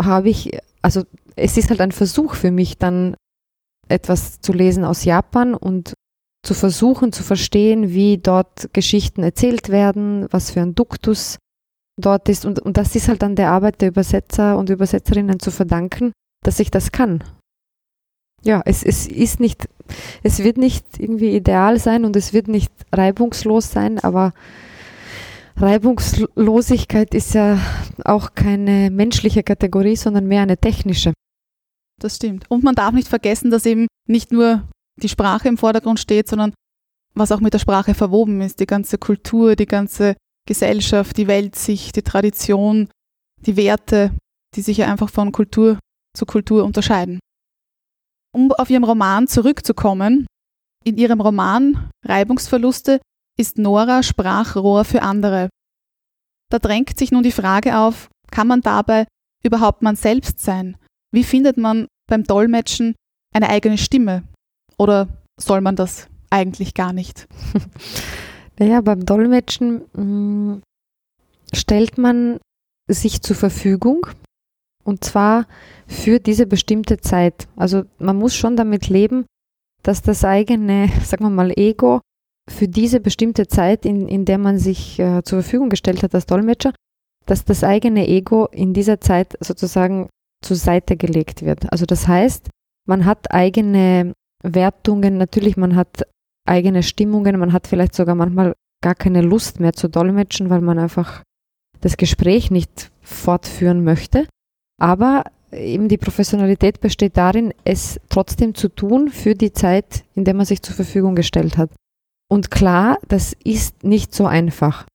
[0.00, 1.04] habe ich, also
[1.36, 3.16] es ist halt ein Versuch für mich, dann
[3.88, 5.94] etwas zu lesen aus Japan und
[6.42, 11.38] zu versuchen zu verstehen, wie dort Geschichten erzählt werden, was für ein Duktus
[12.00, 12.44] dort ist.
[12.44, 16.12] Und, und das ist halt dann der Arbeit der Übersetzer und Übersetzerinnen zu verdanken,
[16.44, 17.22] dass ich das kann.
[18.42, 19.68] Ja, es, es ist nicht,
[20.22, 24.32] es wird nicht irgendwie ideal sein und es wird nicht reibungslos sein, aber
[25.56, 27.58] Reibungslosigkeit ist ja
[28.04, 31.12] auch keine menschliche Kategorie, sondern mehr eine technische.
[32.00, 32.50] Das stimmt.
[32.50, 36.54] Und man darf nicht vergessen, dass eben nicht nur die Sprache im Vordergrund steht, sondern
[37.14, 40.16] was auch mit der Sprache verwoben ist, die ganze Kultur, die ganze
[40.50, 42.88] Gesellschaft, die Weltsicht, die Tradition,
[43.46, 44.10] die Werte,
[44.56, 45.78] die sich ja einfach von Kultur
[46.12, 47.20] zu Kultur unterscheiden.
[48.34, 50.26] Um auf ihrem Roman zurückzukommen,
[50.84, 53.00] in ihrem Roman Reibungsverluste
[53.38, 55.50] ist Nora Sprachrohr für andere.
[56.50, 59.06] Da drängt sich nun die Frage auf, kann man dabei
[59.44, 60.76] überhaupt man selbst sein?
[61.14, 62.96] Wie findet man beim Dolmetschen
[63.32, 64.24] eine eigene Stimme?
[64.78, 65.06] Oder
[65.40, 67.28] soll man das eigentlich gar nicht?
[68.60, 70.62] Naja, beim Dolmetschen mh, mm,
[71.54, 72.38] stellt man
[72.86, 74.06] sich zur Verfügung
[74.84, 75.46] und zwar
[75.86, 77.48] für diese bestimmte Zeit.
[77.56, 79.24] Also man muss schon damit leben,
[79.82, 82.00] dass das eigene, sagen wir mal, Ego
[82.50, 86.26] für diese bestimmte Zeit, in, in der man sich äh, zur Verfügung gestellt hat als
[86.26, 86.74] Dolmetscher,
[87.24, 90.08] dass das eigene Ego in dieser Zeit sozusagen
[90.44, 91.72] zur Seite gelegt wird.
[91.72, 92.50] Also das heißt,
[92.86, 96.04] man hat eigene Wertungen, natürlich, man hat
[96.50, 100.78] eigene Stimmungen, man hat vielleicht sogar manchmal gar keine Lust mehr zu dolmetschen, weil man
[100.78, 101.22] einfach
[101.80, 104.26] das Gespräch nicht fortführen möchte.
[104.78, 110.34] Aber eben die Professionalität besteht darin, es trotzdem zu tun für die Zeit, in der
[110.34, 111.70] man sich zur Verfügung gestellt hat.
[112.28, 114.86] Und klar, das ist nicht so einfach.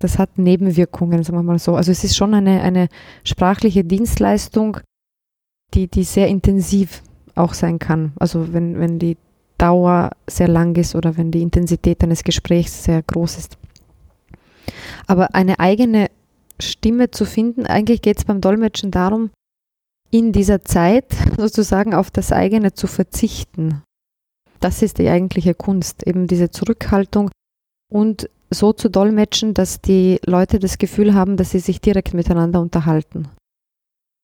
[0.00, 1.76] Das hat Nebenwirkungen, sagen wir mal so.
[1.76, 2.88] Also es ist schon eine, eine
[3.24, 4.78] sprachliche Dienstleistung,
[5.74, 7.02] die, die sehr intensiv
[7.34, 8.12] auch sein kann.
[8.18, 9.16] Also wenn, wenn die
[9.62, 13.58] Dauer sehr lang ist oder wenn die Intensität eines Gesprächs sehr groß ist.
[15.06, 16.10] Aber eine eigene
[16.58, 19.30] Stimme zu finden, eigentlich geht es beim Dolmetschen darum,
[20.10, 23.82] in dieser Zeit sozusagen auf das eigene zu verzichten.
[24.58, 27.30] Das ist die eigentliche Kunst, eben diese Zurückhaltung
[27.88, 32.60] und so zu dolmetschen, dass die Leute das Gefühl haben, dass sie sich direkt miteinander
[32.60, 33.28] unterhalten.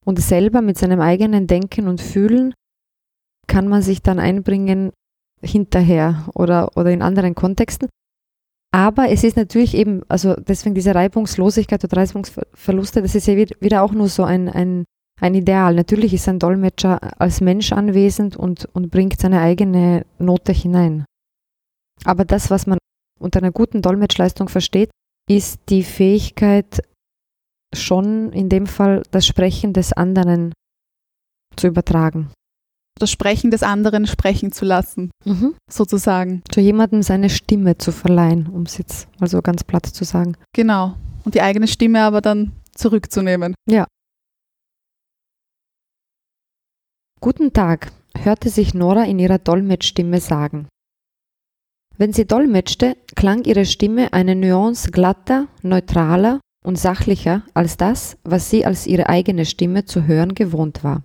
[0.05, 2.55] Und selber mit seinem eigenen Denken und Fühlen
[3.47, 4.93] kann man sich dann einbringen
[5.43, 7.89] hinterher oder, oder in anderen Kontexten.
[8.73, 13.83] Aber es ist natürlich eben, also deswegen diese Reibungslosigkeit oder Reibungsverluste, das ist ja wieder
[13.83, 14.85] auch nur so ein, ein,
[15.21, 15.75] ein Ideal.
[15.75, 21.05] Natürlich ist ein Dolmetscher als Mensch anwesend und, und bringt seine eigene Note hinein.
[22.05, 22.79] Aber das, was man
[23.19, 24.91] unter einer guten Dolmetschleistung versteht,
[25.29, 26.83] ist die Fähigkeit,
[27.75, 30.53] schon in dem Fall das Sprechen des anderen
[31.57, 32.31] zu übertragen
[32.99, 35.55] das Sprechen des anderen sprechen zu lassen, mhm.
[35.71, 36.43] sozusagen.
[36.51, 40.37] Zu jemandem seine Stimme zu verleihen, um es jetzt mal so ganz platt zu sagen.
[40.55, 40.95] Genau.
[41.25, 43.55] Und die eigene Stimme aber dann zurückzunehmen.
[43.69, 43.87] Ja.
[47.21, 50.69] Guten Tag, hörte sich Nora in ihrer Dolmetschstimme sagen.
[51.97, 58.51] Wenn sie dolmetschte, klang ihre Stimme eine Nuance glatter, neutraler und sachlicher als das, was
[58.51, 61.03] sie als ihre eigene Stimme zu hören gewohnt war.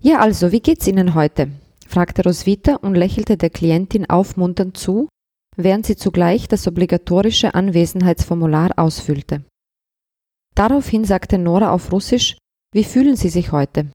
[0.00, 1.50] Ja, also, wie geht's Ihnen heute?
[1.86, 5.08] fragte Roswitha und lächelte der Klientin aufmunternd zu,
[5.56, 9.44] während sie zugleich das obligatorische Anwesenheitsformular ausfüllte.
[10.54, 12.36] Daraufhin sagte Nora auf Russisch,
[12.72, 13.90] wie fühlen Sie sich heute?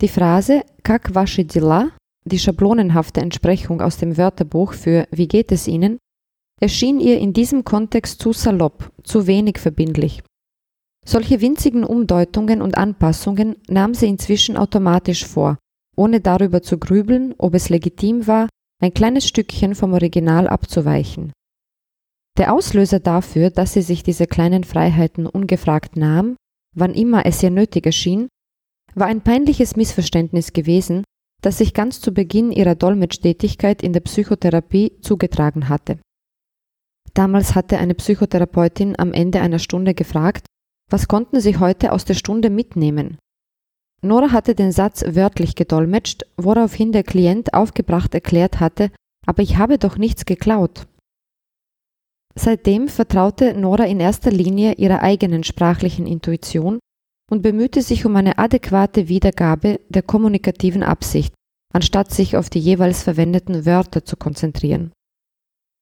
[0.00, 1.90] Die Phrase Kak ваши дела,
[2.24, 5.98] die schablonenhafte Entsprechung aus dem Wörterbuch für Wie geht es Ihnen,
[6.60, 10.22] erschien ihr in diesem Kontext zu salopp, zu wenig verbindlich.
[11.05, 15.57] Solche winzigen Umdeutungen und Anpassungen nahm sie inzwischen automatisch vor,
[15.95, 18.47] ohne darüber zu grübeln, ob es legitim war,
[18.81, 21.33] ein kleines Stückchen vom Original abzuweichen.
[22.37, 26.37] Der Auslöser dafür, dass sie sich diese kleinen Freiheiten ungefragt nahm,
[26.75, 28.29] wann immer es ihr nötig erschien,
[28.95, 31.03] war ein peinliches Missverständnis gewesen,
[31.41, 35.99] das sich ganz zu Beginn ihrer Dolmetschtätigkeit in der Psychotherapie zugetragen hatte.
[37.13, 40.45] Damals hatte eine Psychotherapeutin am Ende einer Stunde gefragt,
[40.91, 43.17] was konnten Sie heute aus der Stunde mitnehmen?
[44.03, 48.91] Nora hatte den Satz wörtlich gedolmetscht, woraufhin der Klient aufgebracht erklärt hatte,
[49.25, 50.87] aber ich habe doch nichts geklaut.
[52.35, 56.79] Seitdem vertraute Nora in erster Linie ihrer eigenen sprachlichen Intuition
[57.29, 61.33] und bemühte sich um eine adäquate Wiedergabe der kommunikativen Absicht,
[61.73, 64.91] anstatt sich auf die jeweils verwendeten Wörter zu konzentrieren.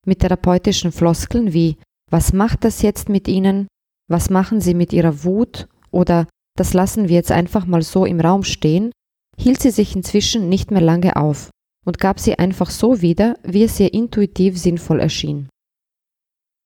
[0.06, 1.78] Mit therapeutischen Floskeln wie
[2.12, 3.68] Was macht das jetzt mit Ihnen?
[4.10, 8.20] Was machen sie mit ihrer Wut oder das lassen wir jetzt einfach mal so im
[8.20, 8.92] Raum stehen,
[9.38, 11.50] hielt sie sich inzwischen nicht mehr lange auf
[11.86, 15.48] und gab sie einfach so wieder, wie es ihr intuitiv sinnvoll erschien.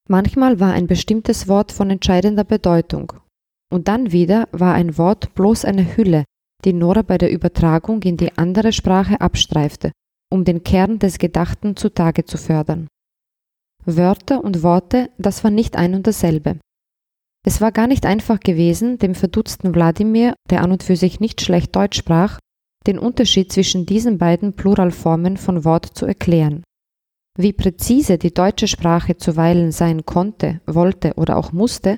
[0.10, 3.14] Manchmal war ein bestimmtes Wort von entscheidender Bedeutung,
[3.72, 6.26] und dann wieder war ein Wort bloß eine Hülle,
[6.66, 9.92] die Nora bei der Übertragung in die andere Sprache abstreifte,
[10.32, 12.88] um den Kern des Gedachten zutage zu fördern.
[13.86, 16.60] Wörter und Worte, das war nicht ein und dasselbe.
[17.46, 21.42] Es war gar nicht einfach gewesen, dem verdutzten Wladimir, der an und für sich nicht
[21.42, 22.40] schlecht Deutsch sprach,
[22.88, 26.64] den Unterschied zwischen diesen beiden Pluralformen von Wort zu erklären.
[27.38, 31.98] Wie präzise die deutsche Sprache zuweilen sein konnte, wollte oder auch musste,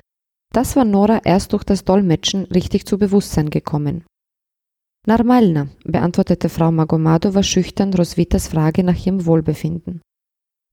[0.52, 4.04] das war Nora erst durch das Dolmetschen richtig zu Bewusstsein gekommen.
[5.06, 10.00] Normalna, beantwortete Frau Magomadova schüchtern Roswitas Frage nach ihrem Wohlbefinden.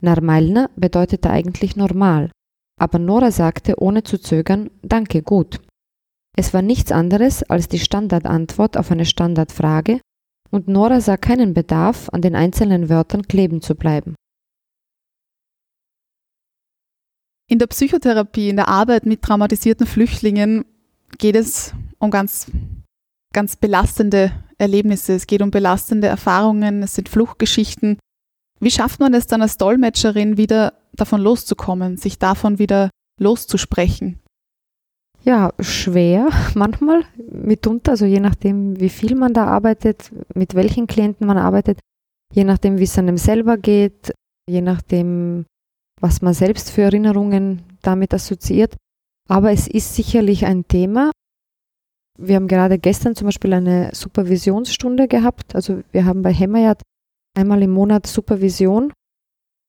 [0.02, 2.32] Normalna bedeutete eigentlich normal,
[2.84, 5.62] aber Nora sagte ohne zu zögern Danke, gut.
[6.36, 10.02] Es war nichts anderes als die Standardantwort auf eine Standardfrage
[10.52, 14.16] und Nora sah keinen Bedarf, an den einzelnen Wörtern kleben zu bleiben.
[17.50, 20.66] In der Psychotherapie, in der Arbeit mit traumatisierten Flüchtlingen
[21.18, 22.52] geht es um ganz,
[23.34, 25.14] ganz belastende Erlebnisse.
[25.14, 27.98] Es geht um belastende Erfahrungen, es sind Fluchtgeschichten.
[28.60, 34.20] Wie schafft man es dann als Dolmetscherin wieder davon loszukommen, sich davon wieder loszusprechen?
[35.24, 41.26] Ja, schwer manchmal, mitunter, also je nachdem, wie viel man da arbeitet, mit welchen Klienten
[41.28, 41.80] man arbeitet,
[42.34, 44.14] je nachdem, wie es einem selber geht,
[44.50, 45.46] je nachdem,
[46.02, 48.76] was man selbst für Erinnerungen damit assoziiert.
[49.30, 51.12] Aber es ist sicherlich ein Thema.
[52.20, 55.56] Wir haben gerade gestern zum Beispiel eine Supervisionsstunde gehabt.
[55.56, 56.82] Also wir haben bei Hemmerjad
[57.38, 58.92] einmal im Monat Supervision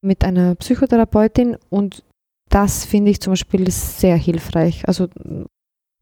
[0.04, 2.04] mit einer Psychotherapeutin und
[2.50, 4.86] das finde ich zum Beispiel sehr hilfreich.
[4.86, 5.08] Also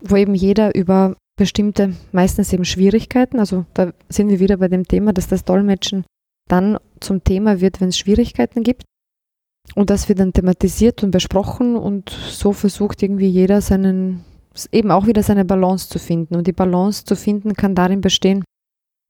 [0.02, 4.86] wo eben jeder über bestimmte, meistens eben Schwierigkeiten, also da sind wir wieder bei dem
[4.86, 6.04] Thema, dass das Dolmetschen
[6.48, 8.82] dann zum Thema wird, wenn es Schwierigkeiten gibt.
[9.74, 14.24] Und das wird dann thematisiert und besprochen und so versucht irgendwie jeder seinen,
[14.72, 16.34] eben auch wieder seine Balance zu finden.
[16.34, 18.44] Und die Balance zu finden kann darin bestehen,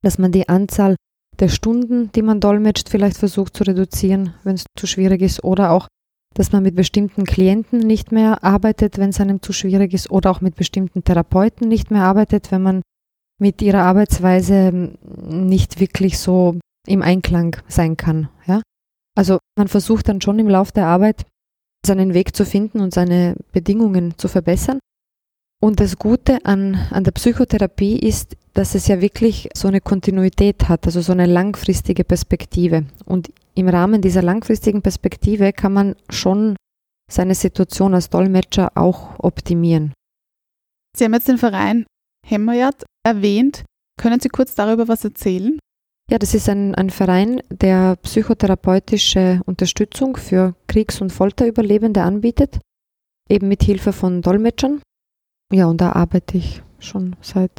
[0.03, 0.95] dass man die Anzahl
[1.43, 5.71] der Stunden, die man dolmetscht, vielleicht versucht zu reduzieren, wenn es zu schwierig ist, oder
[5.71, 5.89] auch,
[6.33, 10.31] dass man mit bestimmten Klienten nicht mehr arbeitet, wenn es einem zu schwierig ist, oder
[10.31, 12.81] auch mit bestimmten Therapeuten nicht mehr arbeitet, wenn man
[13.41, 14.93] mit ihrer Arbeitsweise
[15.27, 18.29] nicht wirklich so im Einklang sein kann.
[18.47, 18.61] Ja?
[19.13, 21.25] Also man versucht dann schon im Laufe der Arbeit
[21.85, 24.79] seinen Weg zu finden und seine Bedingungen zu verbessern.
[25.63, 30.67] Und das Gute an, an der Psychotherapie ist, dass es ja wirklich so eine Kontinuität
[30.67, 32.83] hat, also so eine langfristige Perspektive.
[33.05, 36.57] Und im Rahmen dieser langfristigen Perspektive kann man schon
[37.09, 39.93] seine Situation als Dolmetscher auch optimieren.
[40.97, 41.85] Sie haben jetzt den Verein
[42.27, 43.63] Hemmerjad erwähnt.
[43.97, 45.59] Können Sie kurz darüber was erzählen?
[46.11, 52.59] Ja, das ist ein, ein Verein, der psychotherapeutische Unterstützung für Kriegs- und Folterüberlebende anbietet,
[53.29, 54.81] eben mit Hilfe von Dolmetschern.
[55.53, 57.51] Ja, und da arbeite ich schon seit,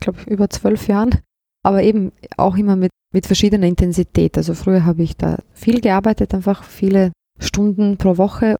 [0.00, 1.18] glaube ich, über zwölf Jahren,
[1.64, 4.36] aber eben auch immer mit, mit verschiedener Intensität.
[4.36, 8.56] Also früher habe ich da viel gearbeitet, einfach viele Stunden pro Woche,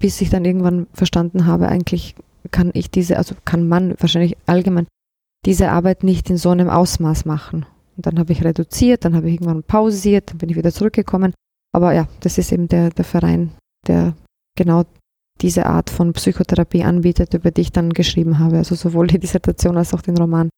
[0.00, 2.14] bis ich dann irgendwann verstanden habe, eigentlich
[2.50, 4.86] kann ich diese, also kann man wahrscheinlich allgemein
[5.44, 7.66] diese Arbeit nicht in so einem Ausmaß machen.
[7.96, 11.34] Und dann habe ich reduziert, dann habe ich irgendwann pausiert, dann bin ich wieder zurückgekommen.
[11.74, 13.50] Aber ja, das ist eben der, der Verein,
[13.86, 14.14] der
[14.56, 14.84] genau
[15.40, 18.58] diese Art von Psychotherapie anbietet, über die ich dann geschrieben habe.
[18.58, 20.50] Also sowohl die Dissertation als auch den Roman.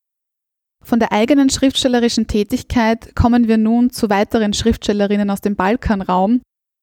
[0.83, 6.41] Von der eigenen schriftstellerischen Tätigkeit kommen wir nun zu weiteren Schriftstellerinnen aus dem Balkanraum.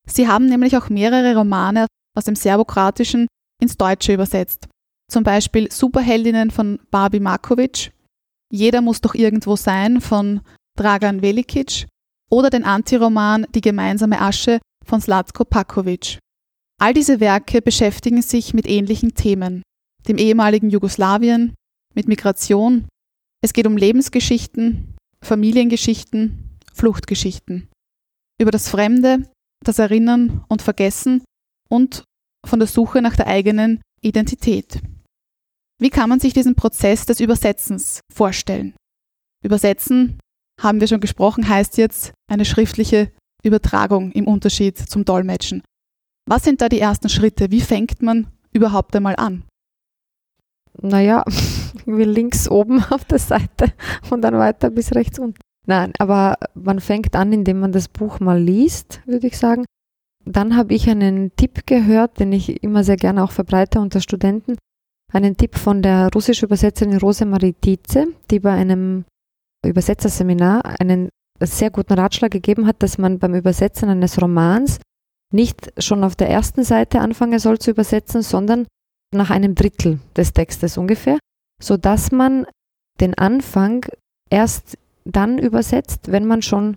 [0.07, 3.27] Sie haben nämlich auch mehrere Romane aus dem Serbokratischen
[3.61, 4.67] ins Deutsche übersetzt.
[5.11, 7.91] Zum Beispiel Superheldinnen von Barbie Markovic,
[8.51, 10.41] jeder muss doch irgendwo sein von
[10.77, 11.87] Dragan Velikic
[12.29, 16.19] oder den Antiroman Die gemeinsame Asche von Slatko Pakovic.
[16.79, 19.63] All diese Werke beschäftigen sich mit ähnlichen Themen,
[20.07, 21.55] dem ehemaligen Jugoslawien,
[21.95, 22.87] mit Migration.
[23.43, 27.69] Es geht um Lebensgeschichten, Familiengeschichten, Fluchtgeschichten,
[28.39, 29.27] über das Fremde,
[29.65, 31.23] das Erinnern und Vergessen
[31.67, 32.03] und
[32.45, 34.79] von der Suche nach der eigenen Identität.
[35.81, 38.75] Wie kann man sich diesen Prozess des Übersetzens vorstellen?
[39.43, 40.19] Übersetzen,
[40.61, 43.11] haben wir schon gesprochen, heißt jetzt eine schriftliche
[43.43, 45.63] Übertragung im Unterschied zum Dolmetschen.
[46.27, 47.51] Was sind da die ersten Schritte?
[47.51, 49.43] Wie fängt man überhaupt einmal an?
[50.79, 51.23] Naja,
[51.85, 53.71] wie links oben auf der Seite
[54.11, 55.39] und dann weiter bis rechts unten.
[55.65, 59.65] Nein, aber man fängt an, indem man das Buch mal liest, würde ich sagen.
[60.25, 64.57] Dann habe ich einen Tipp gehört, den ich immer sehr gerne auch verbreite unter Studenten
[65.13, 69.05] einen Tipp von der russischen Übersetzerin Rosemarie Dietze, die bei einem
[69.65, 71.09] Übersetzerseminar einen
[71.41, 74.79] sehr guten Ratschlag gegeben hat, dass man beim Übersetzen eines Romans
[75.33, 78.65] nicht schon auf der ersten Seite anfangen soll zu übersetzen, sondern
[79.13, 81.19] nach einem Drittel des Textes ungefähr,
[81.61, 82.45] so dass man
[82.99, 83.85] den Anfang
[84.29, 86.75] erst dann übersetzt, wenn man schon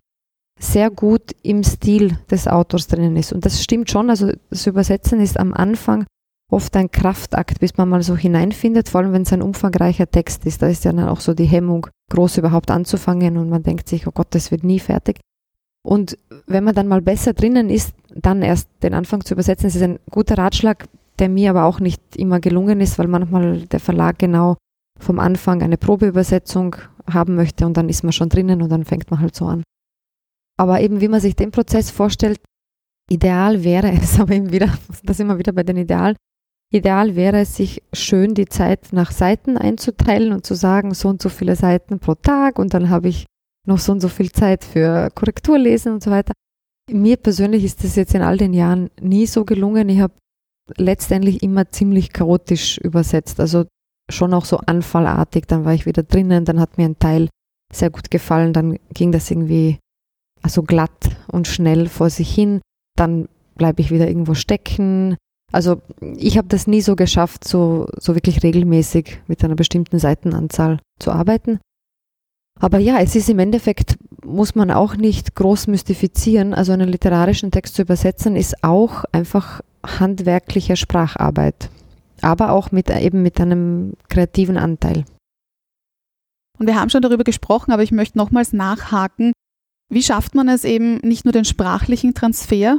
[0.59, 3.33] sehr gut im Stil des Autors drinnen ist.
[3.33, 6.05] Und das stimmt schon, also das Übersetzen ist am Anfang
[6.51, 10.45] oft ein Kraftakt, bis man mal so hineinfindet, vor allem wenn es ein umfangreicher Text
[10.47, 10.63] ist.
[10.63, 14.07] Da ist ja dann auch so die Hemmung, groß überhaupt anzufangen und man denkt sich,
[14.07, 15.21] oh Gott, das wird nie fertig.
[15.83, 19.77] Und wenn man dann mal besser drinnen ist, dann erst den Anfang zu übersetzen, das
[19.77, 20.87] ist ein guter Ratschlag,
[21.19, 24.57] der mir aber auch nicht immer gelungen ist, weil manchmal der Verlag genau
[24.99, 26.77] vom Anfang eine Probeübersetzung
[27.11, 29.63] haben möchte und dann ist man schon drinnen und dann fängt man halt so an.
[30.59, 32.41] Aber eben wie man sich den Prozess vorstellt,
[33.09, 34.73] ideal wäre es, aber eben wieder,
[35.03, 36.17] da sind wir wieder bei den Idealen,
[36.73, 41.21] Ideal wäre es, sich schön die Zeit nach Seiten einzuteilen und zu sagen, so und
[41.21, 43.27] so viele Seiten pro Tag und dann habe ich
[43.67, 46.33] noch so und so viel Zeit für Korrekturlesen und so weiter.
[46.91, 49.89] Mir persönlich ist das jetzt in all den Jahren nie so gelungen.
[49.89, 50.15] Ich habe
[50.77, 53.67] letztendlich immer ziemlich chaotisch übersetzt, also
[54.11, 55.47] schon auch so anfallartig.
[55.47, 57.29] Dann war ich wieder drinnen, dann hat mir ein Teil
[57.73, 59.79] sehr gut gefallen, dann ging das irgendwie
[60.43, 62.61] also glatt und schnell vor sich hin.
[62.97, 65.17] Dann bleibe ich wieder irgendwo stecken.
[65.53, 70.81] Also ich habe das nie so geschafft, so, so wirklich regelmäßig mit einer bestimmten Seitenanzahl
[70.99, 71.61] zu arbeiten.
[72.61, 76.53] Aber ja, es ist im Endeffekt, muss man auch nicht groß mystifizieren.
[76.55, 81.71] Also einen literarischen Text zu übersetzen, ist auch einfach handwerkliche Spracharbeit.
[82.21, 85.05] Aber auch mit, eben mit einem kreativen Anteil.
[86.59, 89.33] Und wir haben schon darüber gesprochen, aber ich möchte nochmals nachhaken.
[89.89, 92.79] Wie schafft man es eben nicht nur den sprachlichen Transfer,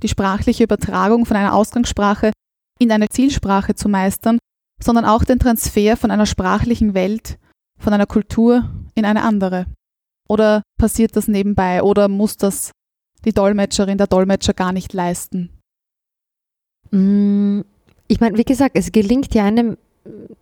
[0.00, 2.30] die sprachliche Übertragung von einer Ausgangssprache
[2.78, 4.38] in eine Zielsprache zu meistern,
[4.80, 7.38] sondern auch den Transfer von einer sprachlichen Welt,
[7.78, 9.66] von einer Kultur in eine andere?
[10.28, 12.72] Oder passiert das nebenbei oder muss das
[13.24, 15.50] die Dolmetscherin, der Dolmetscher gar nicht leisten?
[16.90, 17.60] Mm,
[18.08, 19.76] ich meine, wie gesagt, es gelingt ja einem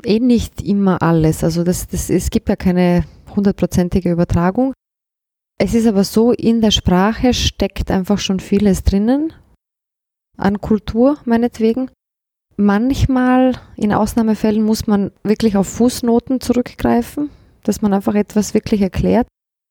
[0.04, 1.44] eh nicht immer alles.
[1.44, 3.04] Also das, das, es gibt ja keine
[3.34, 4.72] hundertprozentige Übertragung.
[5.58, 9.32] Es ist aber so, in der Sprache steckt einfach schon vieles drinnen,
[10.36, 11.90] an Kultur meinetwegen.
[12.56, 17.30] Manchmal, in Ausnahmefällen, muss man wirklich auf Fußnoten zurückgreifen,
[17.64, 19.26] dass man einfach etwas wirklich erklärt.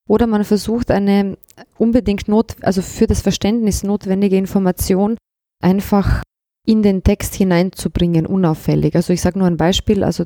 [0.09, 1.37] Oder man versucht eine
[1.77, 5.17] unbedingt not, also für das Verständnis notwendige Information
[5.63, 6.23] einfach
[6.65, 8.95] in den Text hineinzubringen, unauffällig.
[8.95, 10.25] Also ich sage nur ein Beispiel, also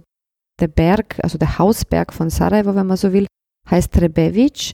[0.59, 3.27] der Berg, also der Hausberg von Sarajevo, wenn man so will,
[3.69, 4.73] heißt Trebevic.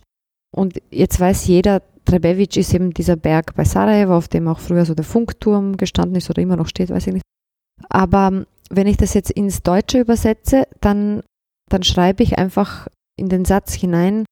[0.55, 4.85] Und jetzt weiß jeder, Trebevic ist eben dieser Berg bei Sarajevo, auf dem auch früher
[4.85, 7.23] so der Funkturm gestanden ist oder immer noch steht, weiß ich nicht.
[7.89, 11.21] Aber wenn ich das jetzt ins Deutsche übersetze, dann,
[11.69, 14.25] dann schreibe ich einfach in den Satz hinein,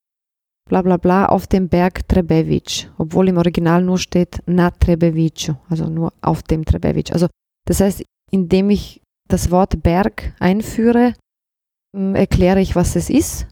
[0.69, 5.85] bla bla bla, auf dem Berg Trebevic, obwohl im Original nur steht na Trebevic, also
[5.85, 7.11] nur auf dem Trebevic.
[7.11, 7.27] Also
[7.67, 11.13] das heißt, indem ich das Wort Berg einführe,
[11.93, 13.47] erkläre ich, was es ist.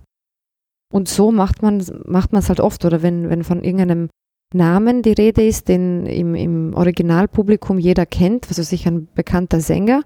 [0.91, 2.83] Und so macht man macht es halt oft.
[2.85, 4.09] Oder wenn, wenn von irgendeinem
[4.53, 10.03] Namen die Rede ist, den im, im Originalpublikum jeder kennt, also sich ein bekannter Sänger,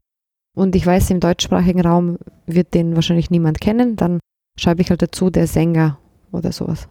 [0.55, 4.19] und ich weiß, im deutschsprachigen Raum wird den wahrscheinlich niemand kennen, dann
[4.59, 5.99] schreibe ich halt dazu der Sänger
[6.31, 6.87] oder sowas.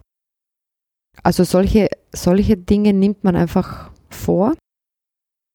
[1.21, 4.53] Also solche, solche Dinge nimmt man einfach vor.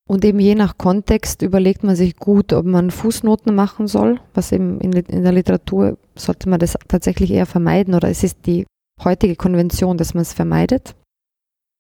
[0.09, 4.53] Und eben je nach Kontext überlegt man sich gut, ob man Fußnoten machen soll, was
[4.53, 8.65] eben in, in der Literatur sollte man das tatsächlich eher vermeiden oder es ist die
[9.05, 10.95] heutige Konvention, dass man es vermeidet.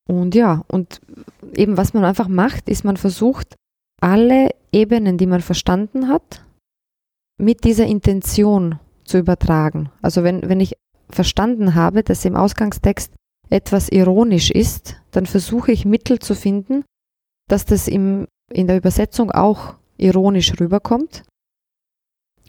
[0.09, 1.01] Und ja, und
[1.55, 3.55] eben was man einfach macht, ist, man versucht,
[4.01, 6.45] alle Ebenen, die man verstanden hat,
[7.39, 9.91] mit dieser Intention zu übertragen.
[10.03, 10.77] Also wenn, wenn ich
[11.11, 13.13] verstanden habe, dass im Ausgangstext
[13.51, 16.85] etwas ironisch ist, dann versuche ich Mittel zu finden,
[17.49, 21.23] dass das im, in der Übersetzung auch ironisch rüberkommt.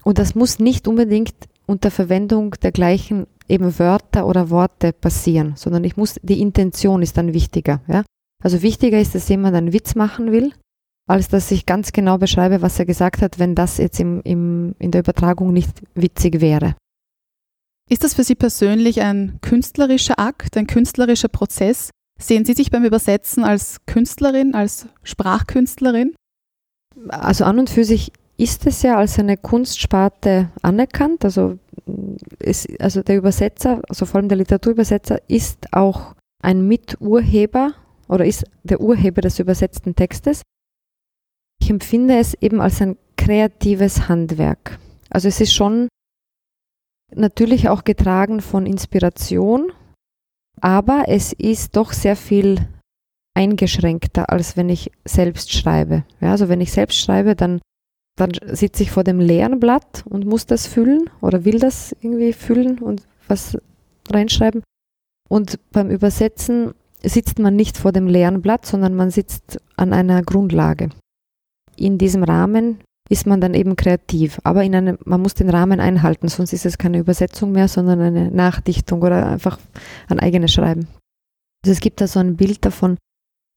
[0.04, 1.34] Und das muss nicht unbedingt
[1.66, 7.16] unter Verwendung der gleichen eben Wörter oder Worte passieren, sondern ich muss, die Intention ist
[7.16, 7.80] dann wichtiger.
[7.88, 8.04] Ja?
[8.42, 10.52] Also wichtiger ist, dass jemand einen Witz machen will,
[11.08, 14.74] als dass ich ganz genau beschreibe, was er gesagt hat, wenn das jetzt im, im,
[14.78, 16.74] in der Übertragung nicht witzig wäre.
[17.90, 21.90] Ist das für Sie persönlich ein künstlerischer Akt, ein künstlerischer Prozess?
[22.20, 26.14] Sehen Sie sich beim Übersetzen als Künstlerin, als Sprachkünstlerin?
[27.08, 31.24] Also an und für sich ist es ja als eine Kunstsparte anerkannt.
[31.24, 31.58] Also,
[32.38, 37.74] es, also der Übersetzer, also vor allem der Literaturübersetzer, ist auch ein Miturheber
[38.08, 40.42] oder ist der Urheber des übersetzten Textes.
[41.60, 44.78] Ich empfinde es eben als ein kreatives Handwerk.
[45.10, 45.88] Also es ist schon
[47.14, 49.72] natürlich auch getragen von Inspiration,
[50.60, 52.66] aber es ist doch sehr viel
[53.34, 56.04] eingeschränkter, als wenn ich selbst schreibe.
[56.20, 57.60] Ja, also wenn ich selbst schreibe, dann,
[58.20, 62.32] dann sitze ich vor dem leeren Blatt und muss das füllen oder will das irgendwie
[62.32, 63.56] füllen und was
[64.10, 64.62] reinschreiben.
[65.28, 70.22] Und beim Übersetzen sitzt man nicht vor dem leeren Blatt, sondern man sitzt an einer
[70.22, 70.90] Grundlage.
[71.76, 74.40] In diesem Rahmen ist man dann eben kreativ.
[74.44, 78.00] Aber in einem, man muss den Rahmen einhalten, sonst ist es keine Übersetzung mehr, sondern
[78.00, 79.58] eine Nachdichtung oder einfach
[80.08, 80.88] ein eigenes Schreiben.
[81.64, 82.96] Also es gibt da so ein Bild davon,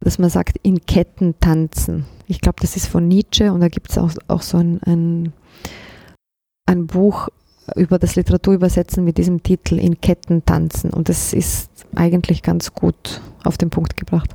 [0.04, 2.06] dass man sagt, in Ketten tanzen.
[2.28, 5.34] Ich glaube, das ist von Nietzsche und da gibt es auch, auch so ein, ein,
[6.66, 7.30] ein Buch
[7.76, 10.92] über das Literaturübersetzen mit diesem Titel In Ketten tanzen.
[10.92, 14.30] Und das ist eigentlich ganz gut auf den Punkt gebracht.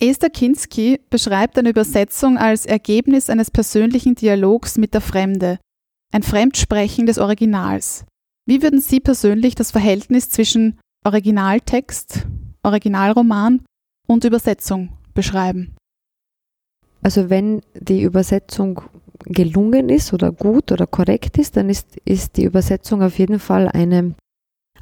[0.00, 5.58] Esther Kinski beschreibt eine Übersetzung als Ergebnis eines persönlichen Dialogs mit der Fremde,
[6.12, 8.04] ein Fremdsprechen des Originals.
[8.46, 12.26] Wie würden Sie persönlich das Verhältnis zwischen Originaltext,
[12.68, 13.64] Originalroman
[14.06, 15.74] und Übersetzung beschreiben?
[17.02, 18.82] Also wenn die Übersetzung
[19.24, 23.68] gelungen ist oder gut oder korrekt ist, dann ist, ist die Übersetzung auf jeden Fall
[23.68, 24.14] eine,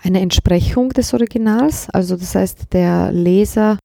[0.02, 1.90] eine Entsprechung des Originals.
[1.90, 3.78] Also das heißt, der Leser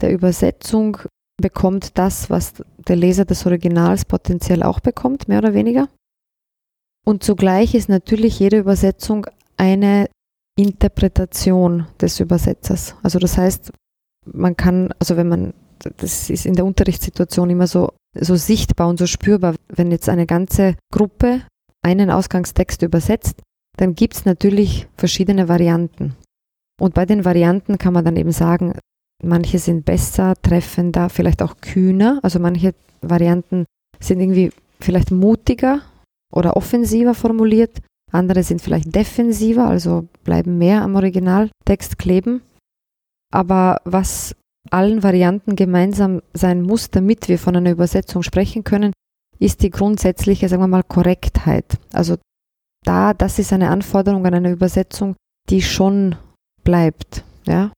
[0.00, 0.98] der Übersetzung
[1.40, 5.88] bekommt das, was der Leser des Originals potenziell auch bekommt, mehr oder weniger.
[7.04, 9.26] Und zugleich ist natürlich jede Übersetzung
[9.56, 10.08] eine
[10.56, 12.94] Interpretation des Übersetzers.
[13.02, 13.72] Also das heißt,
[14.26, 18.98] man kann, also wenn man, das ist in der Unterrichtssituation immer so, so sichtbar und
[18.98, 21.42] so spürbar, wenn jetzt eine ganze Gruppe
[21.82, 23.42] einen Ausgangstext übersetzt,
[23.76, 26.14] dann gibt es natürlich verschiedene Varianten.
[26.80, 28.78] Und bei den Varianten kann man dann eben sagen,
[29.22, 32.20] manche sind besser, treffender, vielleicht auch kühner.
[32.22, 33.64] Also manche Varianten
[34.00, 34.50] sind irgendwie
[34.80, 35.82] vielleicht mutiger
[36.32, 37.80] oder offensiver formuliert.
[38.14, 42.42] Andere sind vielleicht defensiver, also bleiben mehr am Originaltext kleben.
[43.32, 44.36] Aber was
[44.70, 48.92] allen Varianten gemeinsam sein muss, damit wir von einer Übersetzung sprechen können,
[49.38, 51.78] ist die grundsätzliche, sagen wir mal, Korrektheit.
[51.92, 52.16] Also
[52.84, 55.16] da, das ist eine Anforderung an eine Übersetzung,
[55.50, 56.16] die schon
[56.62, 57.72] bleibt, ja.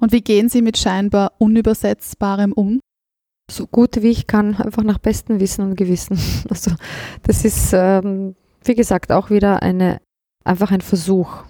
[0.00, 2.80] Und wie gehen Sie mit scheinbar Unübersetzbarem um?
[3.50, 6.18] So gut wie ich kann, einfach nach bestem Wissen und Gewissen.
[6.50, 6.72] Also
[7.22, 8.34] das ist, ähm,
[8.64, 10.00] wie gesagt, auch wieder eine,
[10.44, 11.44] einfach ein Versuch.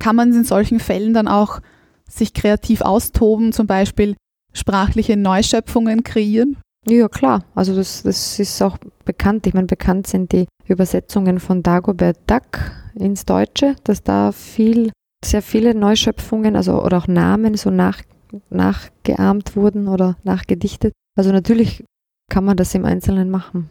[0.00, 1.60] Kann man in solchen Fällen dann auch
[2.08, 4.16] sich kreativ austoben, zum Beispiel
[4.52, 6.56] sprachliche Neuschöpfungen kreieren?
[6.86, 7.44] Ja, klar.
[7.54, 9.46] Also das, das ist auch bekannt.
[9.46, 14.90] Ich meine, bekannt sind die Übersetzungen von Dagobert Duck ins Deutsche, dass da viel
[15.24, 18.02] sehr viele Neuschöpfungen, also oder auch Namen so nach,
[18.50, 20.92] nachgeahmt wurden oder nachgedichtet.
[21.16, 21.84] Also natürlich
[22.30, 23.70] kann man das im Einzelnen machen.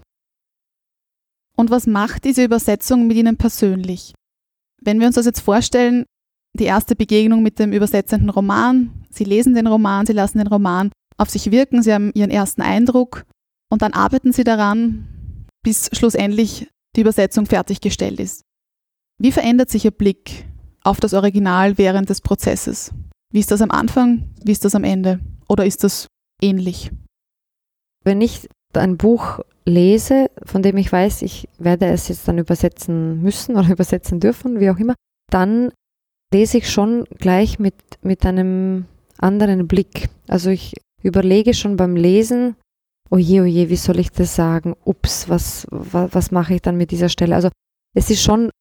[1.58, 4.14] Und was macht diese Übersetzung mit Ihnen persönlich?
[4.82, 6.06] Wenn wir uns das jetzt vorstellen,
[6.54, 10.92] die erste Begegnung mit dem übersetzenden Roman, Sie lesen den Roman, Sie lassen den Roman
[11.18, 13.26] auf sich wirken, Sie haben Ihren ersten Eindruck
[13.72, 18.44] und dann arbeiten Sie daran, bis schlussendlich die Übersetzung fertiggestellt ist.
[19.20, 20.46] Wie verändert sich Ihr Blick
[20.88, 22.94] auf das Original während des Prozesses.
[23.32, 24.34] Wie ist das am Anfang?
[24.44, 25.20] Wie ist das am Ende?
[25.50, 26.08] Oder ist das
[26.42, 26.92] ähnlich?
[28.06, 33.22] Wenn ich ein Buch lese, von dem ich weiß, ich werde es jetzt dann übersetzen
[33.22, 34.96] müssen oder übersetzen dürfen, wie auch immer,
[35.32, 35.72] dann
[36.34, 38.86] lese ich schon gleich mit, mit einem
[39.18, 40.10] anderen Blick.
[40.28, 42.56] Also ich überlege schon beim Lesen,
[43.10, 44.76] oje, oje, wie soll ich das sagen?
[44.84, 47.36] Ups, was, was, was mache ich dann mit dieser Stelle?
[47.36, 47.50] Also
[47.96, 48.52] es ist schon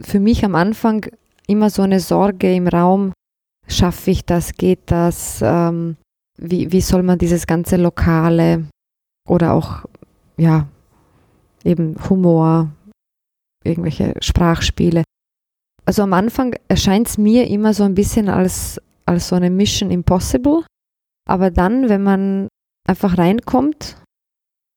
[0.00, 1.06] für mich am Anfang
[1.46, 3.12] immer so eine Sorge im Raum,
[3.68, 5.96] schaffe ich das, geht das, ähm,
[6.38, 8.64] wie, wie soll man dieses ganze Lokale
[9.28, 9.84] oder auch,
[10.36, 10.68] ja,
[11.64, 12.70] eben Humor,
[13.64, 15.04] irgendwelche Sprachspiele.
[15.84, 19.90] Also am Anfang erscheint es mir immer so ein bisschen als, als so eine Mission
[19.90, 20.64] Impossible,
[21.28, 22.48] aber dann, wenn man
[22.86, 23.96] einfach reinkommt,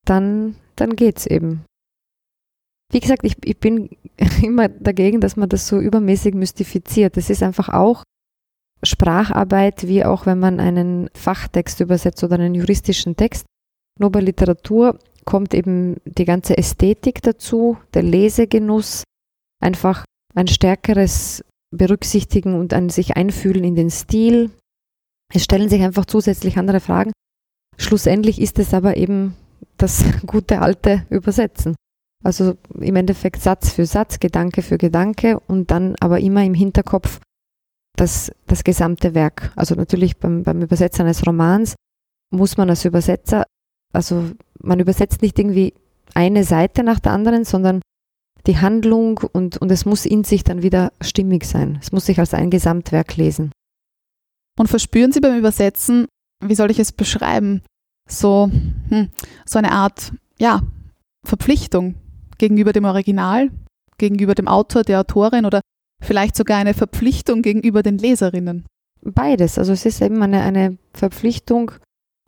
[0.06, 1.66] dann, dann es eben.
[2.92, 3.90] Wie gesagt, ich, ich bin
[4.44, 7.18] immer dagegen, dass man das so übermäßig mystifiziert.
[7.18, 8.04] Das ist einfach auch
[8.84, 13.46] Spracharbeit, wie auch wenn man einen Fachtext übersetzt oder einen juristischen Text.
[14.00, 19.04] Nur bei Literatur kommt eben die ganze Ästhetik dazu, der Lesegenuss,
[19.62, 24.52] einfach ein stärkeres Berücksichtigen und ein sich einfühlen in den Stil.
[25.34, 27.12] Es stellen sich einfach zusätzlich andere Fragen.
[27.78, 29.36] Schlussendlich ist es aber eben
[29.78, 31.76] das gute alte Übersetzen.
[32.24, 37.20] Also im Endeffekt Satz für Satz, Gedanke für Gedanke und dann aber immer im Hinterkopf
[37.96, 39.52] das, das gesamte Werk.
[39.56, 41.76] Also natürlich beim, beim Übersetzen eines Romans
[42.32, 43.46] muss man als Übersetzer,
[43.94, 44.32] also
[44.66, 45.74] man übersetzt nicht irgendwie
[46.14, 47.82] eine Seite nach der anderen, sondern
[48.48, 51.80] die Handlung und, und es muss in sich dann wieder stimmig sein.
[51.82, 53.52] Es muss sich als ein Gesamtwerk lesen.
[54.58, 56.08] Und verspüren Sie beim Übersetzen,
[56.44, 57.62] wie soll ich es beschreiben,
[58.10, 58.50] so,
[58.90, 59.10] hm,
[59.46, 60.62] so eine Art, ja,
[61.26, 61.96] Verpflichtung,
[62.38, 63.50] gegenüber dem Original,
[63.98, 65.62] gegenüber dem Autor, der Autorin oder
[66.04, 68.66] vielleicht sogar eine Verpflichtung gegenüber den Leserinnen?
[69.02, 69.58] Beides.
[69.58, 71.72] Also es ist eben eine, eine Verpflichtung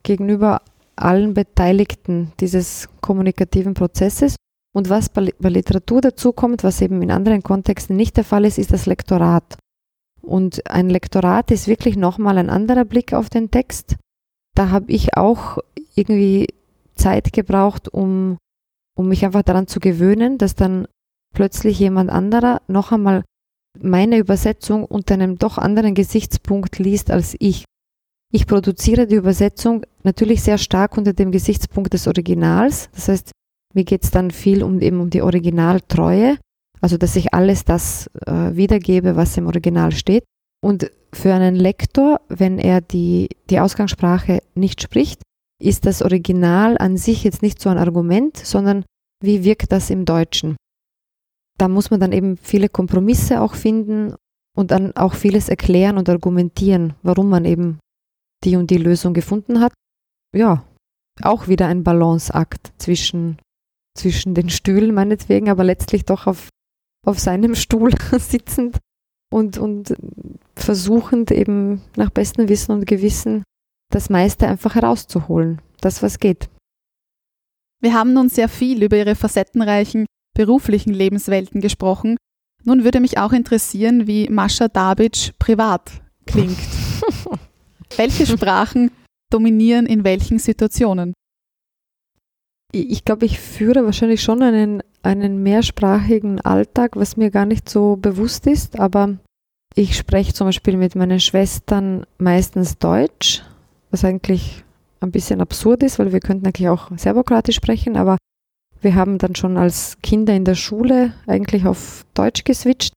[0.04, 0.62] gegenüber
[0.98, 4.36] allen Beteiligten dieses kommunikativen Prozesses.
[4.76, 8.58] Und was bei, Literatur dazu kommt, was eben in anderen Kontexten nicht der Fall ist,
[8.58, 9.58] ist das Lektorat.
[10.22, 13.96] Und ein Lektorat ist wirklich nochmal ein anderer Blick auf den Text.
[14.56, 15.58] Da habe ich auch
[15.96, 16.48] irgendwie
[16.96, 18.38] Zeit gebraucht, um
[18.98, 20.88] um mich einfach daran zu gewöhnen, dass dann
[21.34, 23.24] plötzlich jemand anderer noch einmal
[23.80, 27.66] meine Übersetzung unter einem doch anderen Gesichtspunkt liest als ich.
[28.34, 32.90] Ich produziere die Übersetzung natürlich sehr stark unter dem Gesichtspunkt des Originals.
[32.94, 33.32] Das heißt,
[33.74, 36.38] mir geht es dann viel um, eben um die Originaltreue,
[36.82, 40.24] also dass ich alles das äh, wiedergebe, was im Original steht.
[40.62, 45.22] Und für einen Lektor, wenn er die, die Ausgangssprache nicht spricht,
[45.62, 48.84] ist das Original an sich jetzt nicht so ein Argument, sondern
[49.24, 50.58] wie wirkt das im Deutschen?
[51.58, 54.14] Da muss man dann eben viele Kompromisse auch finden
[54.56, 57.80] und dann auch vieles erklären und argumentieren, warum man eben
[58.48, 59.74] die und die Lösung gefunden hat.
[60.36, 60.64] Ja,
[61.22, 63.38] auch wieder ein Balanceakt zwischen,
[63.98, 66.48] zwischen den Stühlen meinetwegen, aber letztlich doch auf,
[67.06, 68.80] auf seinem Stuhl sitzend
[69.30, 69.96] und, und
[70.56, 73.44] versuchend eben nach bestem Wissen und Gewissen
[73.92, 76.50] das meiste einfach herauszuholen, das was geht.
[77.82, 82.18] Wir haben nun sehr viel über Ihre facettenreichen beruflichen Lebenswelten gesprochen.
[82.64, 85.92] Nun würde mich auch interessieren, wie Mascha Dabic privat
[86.26, 86.58] klingt.
[87.98, 88.92] Welche Sprachen
[89.32, 91.14] dominieren in welchen Situationen?
[92.72, 97.96] Ich glaube, ich führe wahrscheinlich schon einen, einen mehrsprachigen Alltag, was mir gar nicht so
[97.96, 99.18] bewusst ist, aber
[99.74, 103.44] ich spreche zum Beispiel mit meinen Schwestern meistens Deutsch,
[103.90, 104.64] was eigentlich
[105.00, 108.18] ein bisschen absurd ist, weil wir könnten eigentlich auch Serbokroatisch sprechen, aber
[108.82, 112.94] wir haben dann schon als Kinder in der Schule eigentlich auf Deutsch geswitcht.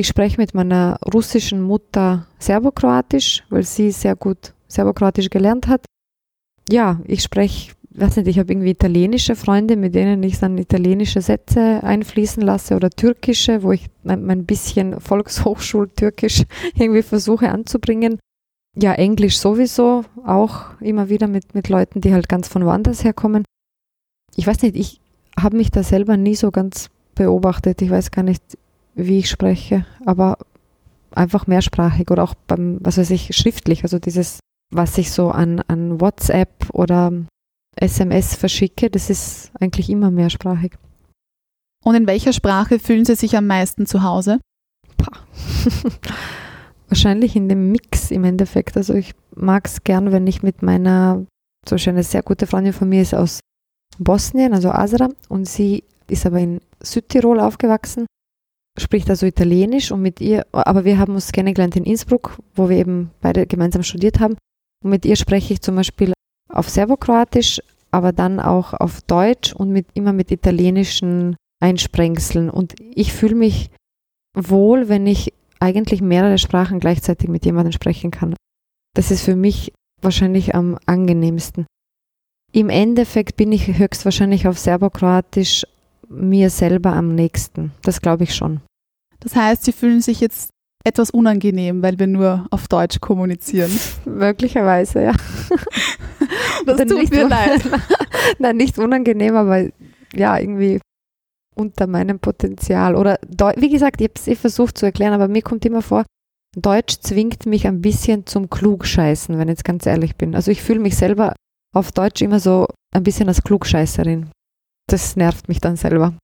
[0.00, 5.84] Ich spreche mit meiner russischen Mutter Serbokroatisch, weil sie sehr gut Serbokroatisch gelernt hat.
[6.70, 11.20] Ja, ich spreche, weiß nicht, ich habe irgendwie italienische Freunde, mit denen ich dann italienische
[11.20, 16.44] Sätze einfließen lasse oder türkische, wo ich mein, bisschen Volkshochschul-Türkisch
[16.76, 18.18] irgendwie versuche anzubringen.
[18.74, 23.44] Ja, Englisch sowieso, auch immer wieder mit, mit Leuten, die halt ganz von woanders herkommen.
[24.34, 24.98] Ich weiß nicht, ich
[25.38, 27.82] habe mich da selber nie so ganz beobachtet.
[27.82, 28.42] Ich weiß gar nicht,
[28.94, 30.38] wie ich spreche, aber
[31.12, 33.82] einfach mehrsprachig oder auch beim, was weiß ich, schriftlich.
[33.82, 34.40] Also dieses,
[34.72, 37.12] was ich so an, an WhatsApp oder
[37.76, 40.72] SMS verschicke, das ist eigentlich immer mehrsprachig.
[41.84, 44.38] Und in welcher Sprache fühlen Sie sich am meisten zu Hause?
[46.88, 48.76] Wahrscheinlich in dem Mix im Endeffekt.
[48.76, 51.24] Also ich mag es gern, wenn ich mit meiner,
[51.64, 53.40] zum Beispiel eine sehr gute Freundin von mir ist aus
[53.98, 58.06] Bosnien, also Asra, und sie ist aber in Südtirol aufgewachsen,
[58.78, 62.78] spricht also Italienisch und mit ihr, aber wir haben uns kennengelernt in Innsbruck, wo wir
[62.78, 64.36] eben beide gemeinsam studiert haben.
[64.82, 66.12] Und mit ihr spreche ich zum Beispiel
[66.48, 67.60] auf Serbokroatisch,
[67.90, 72.48] aber dann auch auf Deutsch und mit, immer mit italienischen Einsprengseln.
[72.48, 73.70] Und ich fühle mich
[74.34, 78.34] wohl, wenn ich eigentlich mehrere Sprachen gleichzeitig mit jemandem sprechen kann.
[78.94, 81.66] Das ist für mich wahrscheinlich am angenehmsten.
[82.52, 85.64] Im Endeffekt bin ich höchstwahrscheinlich auf Serbokroatisch
[86.10, 87.72] mir selber am nächsten.
[87.82, 88.60] Das glaube ich schon.
[89.20, 90.50] Das heißt, Sie fühlen sich jetzt
[90.84, 93.70] etwas unangenehm, weil wir nur auf Deutsch kommunizieren.
[94.04, 95.12] Möglicherweise, ja.
[96.66, 97.62] das tut nicht mir leid.
[98.38, 99.68] Nein, nicht unangenehm, aber
[100.14, 100.80] ja, irgendwie
[101.54, 102.96] unter meinem Potenzial.
[102.96, 103.18] Oder
[103.56, 106.04] wie gesagt, ich habe es eh versucht zu erklären, aber mir kommt immer vor,
[106.56, 110.34] Deutsch zwingt mich ein bisschen zum Klugscheißen, wenn ich jetzt ganz ehrlich bin.
[110.34, 111.34] Also ich fühle mich selber
[111.74, 114.30] auf Deutsch immer so ein bisschen als Klugscheißerin.
[114.90, 116.14] Das nervt mich dann selber.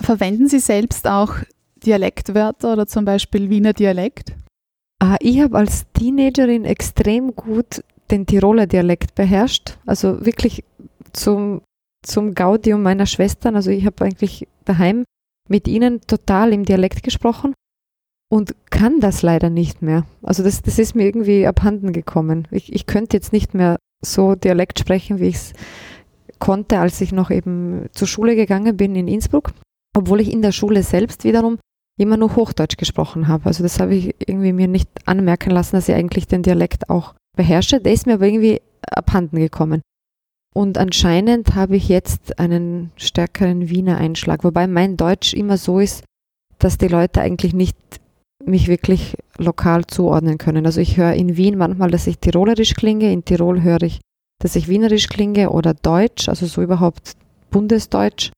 [0.00, 1.34] Verwenden Sie selbst auch
[1.76, 4.34] Dialektwörter oder zum Beispiel Wiener Dialekt?
[5.00, 9.78] Ah, ich habe als Teenagerin extrem gut den Tiroler Dialekt beherrscht.
[9.86, 10.64] Also wirklich
[11.12, 11.62] zum
[12.04, 13.56] zum Gaudium meiner Schwestern.
[13.56, 15.04] Also ich habe eigentlich daheim
[15.48, 17.54] mit ihnen total im Dialekt gesprochen
[18.30, 20.04] und kann das leider nicht mehr.
[20.22, 22.48] Also das, das ist mir irgendwie abhanden gekommen.
[22.50, 25.52] Ich, ich könnte jetzt nicht mehr so Dialekt sprechen, wie ich es
[26.42, 29.52] konnte, als ich noch eben zur Schule gegangen bin in Innsbruck,
[29.96, 31.58] obwohl ich in der Schule selbst wiederum
[32.00, 33.46] immer nur Hochdeutsch gesprochen habe.
[33.46, 37.14] Also das habe ich irgendwie mir nicht anmerken lassen, dass ich eigentlich den Dialekt auch
[37.36, 37.80] beherrsche.
[37.80, 39.82] Der ist mir aber irgendwie abhanden gekommen.
[40.52, 46.02] Und anscheinend habe ich jetzt einen stärkeren Wiener Einschlag, wobei mein Deutsch immer so ist,
[46.58, 47.76] dass die Leute eigentlich nicht
[48.44, 50.66] mich wirklich lokal zuordnen können.
[50.66, 54.00] Also ich höre in Wien manchmal, dass ich tirolerisch klinge, in Tirol höre ich,
[54.42, 57.12] dass ich wienerisch klinge oder deutsch, also so überhaupt
[57.50, 58.32] bundesdeutsch.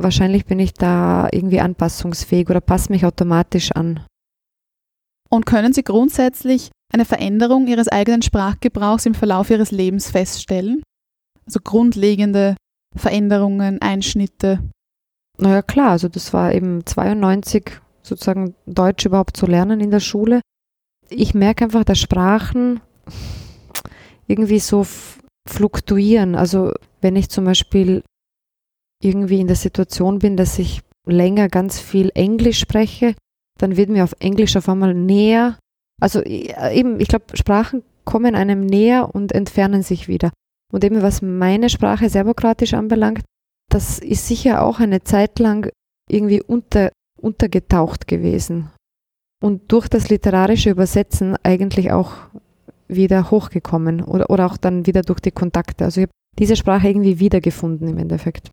[0.00, 4.06] Wahrscheinlich bin ich da irgendwie anpassungsfähig oder passe mich automatisch an.
[5.28, 10.82] Und können Sie grundsätzlich eine Veränderung ihres eigenen Sprachgebrauchs im Verlauf ihres Lebens feststellen?
[11.46, 12.54] Also grundlegende
[12.94, 14.60] Veränderungen, Einschnitte?
[15.38, 20.40] Naja, klar, also das war eben 92 sozusagen Deutsch überhaupt zu lernen in der Schule.
[21.08, 22.80] Ich merke einfach, dass Sprachen
[24.26, 24.86] irgendwie so
[25.48, 26.34] fluktuieren.
[26.34, 28.02] Also wenn ich zum Beispiel
[29.02, 33.14] irgendwie in der Situation bin, dass ich länger ganz viel Englisch spreche,
[33.58, 35.56] dann wird mir auf Englisch auf einmal näher
[36.00, 40.30] also äh, eben, ich glaube, Sprachen kommen einem näher und entfernen sich wieder.
[40.72, 43.24] Und eben was meine Sprache serbokratisch anbelangt,
[43.70, 45.70] das ist sicher auch eine Zeit lang
[46.08, 48.70] irgendwie unter, untergetaucht gewesen.
[49.42, 52.14] Und durch das literarische Übersetzen eigentlich auch
[52.88, 55.84] wieder hochgekommen oder, oder auch dann wieder durch die Kontakte.
[55.84, 58.50] Also ich habe diese Sprache irgendwie wiedergefunden im Endeffekt.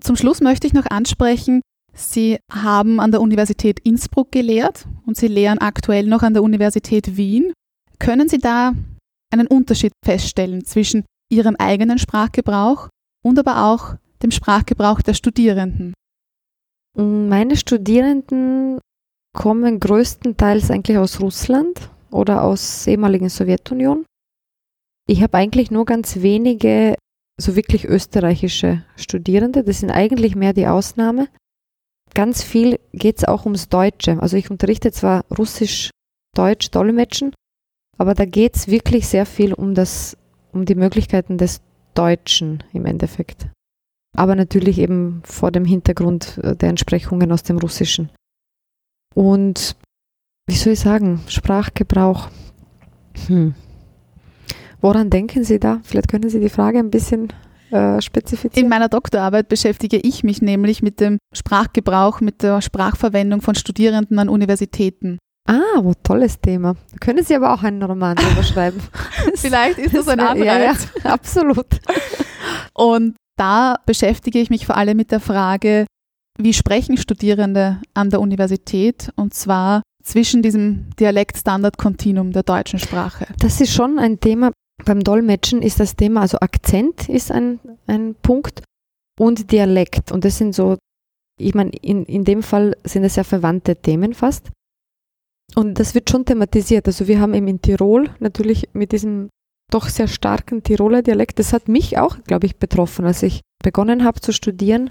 [0.00, 1.60] Zum Schluss möchte ich noch ansprechen,
[1.94, 7.16] Sie haben an der Universität Innsbruck gelehrt und Sie lehren aktuell noch an der Universität
[7.16, 7.52] Wien.
[7.98, 8.72] Können Sie da
[9.30, 12.88] einen Unterschied feststellen zwischen Ihrem eigenen Sprachgebrauch
[13.22, 15.94] und aber auch dem Sprachgebrauch der Studierenden?
[16.96, 18.78] Meine Studierenden
[19.34, 24.04] kommen größtenteils eigentlich aus Russland oder aus ehemaligen Sowjetunion.
[25.08, 26.94] Ich habe eigentlich nur ganz wenige
[27.40, 29.64] so wirklich österreichische Studierende.
[29.64, 31.28] Das sind eigentlich mehr die Ausnahme.
[32.14, 34.20] Ganz viel geht es auch ums Deutsche.
[34.20, 35.90] Also ich unterrichte zwar Russisch,
[36.36, 37.34] Deutsch, Dolmetschen,
[37.98, 40.16] aber da geht es wirklich sehr viel um das,
[40.52, 41.62] um die Möglichkeiten des
[41.94, 43.48] Deutschen im Endeffekt.
[44.14, 48.10] Aber natürlich eben vor dem Hintergrund äh, der Entsprechungen aus dem Russischen.
[49.14, 49.76] Und
[50.46, 52.28] wie soll ich sagen, Sprachgebrauch.
[53.26, 53.54] Hm.
[54.80, 55.80] Woran denken Sie da?
[55.84, 57.32] Vielleicht können Sie die Frage ein bisschen
[57.70, 58.64] äh, spezifizieren.
[58.64, 64.18] In meiner Doktorarbeit beschäftige ich mich nämlich mit dem Sprachgebrauch, mit der Sprachverwendung von Studierenden
[64.18, 65.18] an Universitäten.
[65.48, 66.74] Ah, wo tolles Thema.
[66.92, 68.80] Da können Sie aber auch einen Roman drüber schreiben.
[69.34, 70.46] Vielleicht ist das ein Anreiz.
[70.46, 71.66] Ja, ja, absolut.
[72.74, 75.86] Und da beschäftige ich mich vor allem mit der Frage,
[76.38, 83.26] wie sprechen Studierende an der Universität und zwar zwischen diesem Dialektstandard-Kontinuum der deutschen Sprache.
[83.38, 84.52] Das ist schon ein Thema.
[84.84, 88.62] Beim Dolmetschen ist das Thema, also Akzent ist ein, ein Punkt
[89.18, 90.10] und Dialekt.
[90.10, 90.76] Und das sind so,
[91.38, 94.50] ich meine, in, in dem Fall sind es ja verwandte Themen fast.
[95.54, 96.86] Und das wird schon thematisiert.
[96.86, 99.28] Also wir haben eben in Tirol natürlich mit diesem
[99.72, 104.04] doch sehr starken Tiroler Dialekt, das hat mich auch, glaube ich, betroffen, als ich begonnen
[104.04, 104.90] habe zu studieren.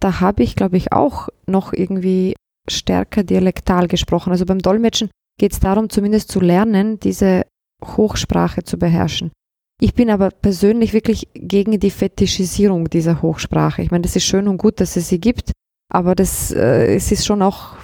[0.00, 2.34] Da habe ich, glaube ich, auch noch irgendwie
[2.68, 4.30] stärker dialektal gesprochen.
[4.30, 7.44] Also beim Dolmetschen geht es darum, zumindest zu lernen, diese
[7.84, 9.32] Hochsprache zu beherrschen.
[9.80, 13.82] Ich bin aber persönlich wirklich gegen die Fetischisierung dieser Hochsprache.
[13.82, 15.52] Ich meine, das ist schön und gut, dass es sie gibt,
[15.92, 17.76] aber das, äh, es ist schon auch,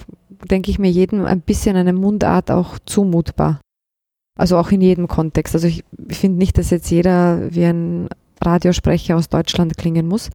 [0.49, 3.61] denke ich mir, jedem ein bisschen eine Mundart auch zumutbar.
[4.35, 5.53] Also auch in jedem Kontext.
[5.53, 8.09] Also ich, ich finde nicht, dass jetzt jeder wie ein
[8.41, 10.31] Radiosprecher aus Deutschland klingen muss.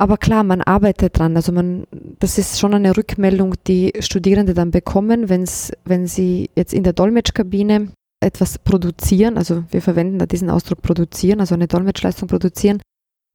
[0.00, 1.36] Aber klar, man arbeitet dran.
[1.36, 1.86] Also man,
[2.20, 6.94] das ist schon eine Rückmeldung, die Studierende dann bekommen, wenn's, wenn sie jetzt in der
[6.94, 9.36] Dolmetschkabine etwas produzieren.
[9.36, 12.80] Also wir verwenden da diesen Ausdruck produzieren, also eine Dolmetschleistung produzieren,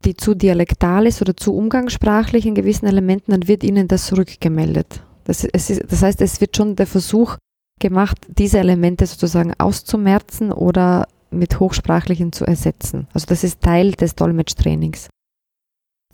[0.05, 5.03] die zu dialektal ist oder zu umgangssprachlich in gewissen Elementen, dann wird ihnen das rückgemeldet.
[5.25, 7.37] Das, ist, das heißt, es wird schon der Versuch
[7.79, 13.05] gemacht, diese Elemente sozusagen auszumerzen oder mit Hochsprachlichen zu ersetzen.
[13.13, 15.09] Also das ist Teil des Dolmetschtrainings.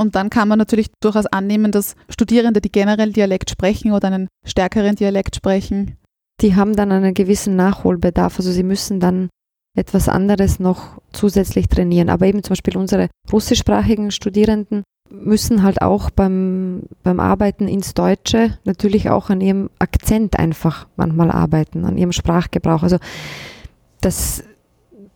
[0.02, 4.28] Und dann kann man natürlich durchaus annehmen, dass Studierende, die generell Dialekt sprechen oder einen
[4.43, 5.95] stärkeren Dialekt sprechen,
[6.41, 8.39] die haben dann einen gewissen Nachholbedarf.
[8.39, 9.30] Also sie müssen dann
[9.78, 12.10] etwas anderes noch zusätzlich trainieren.
[12.10, 14.82] Aber eben zum Beispiel unsere russischsprachigen Studierenden
[15.12, 21.30] müssen halt auch beim, beim Arbeiten ins Deutsche natürlich auch an ihrem Akzent einfach manchmal
[21.30, 22.82] arbeiten, an ihrem Sprachgebrauch.
[22.82, 22.97] Also
[23.99, 24.43] das,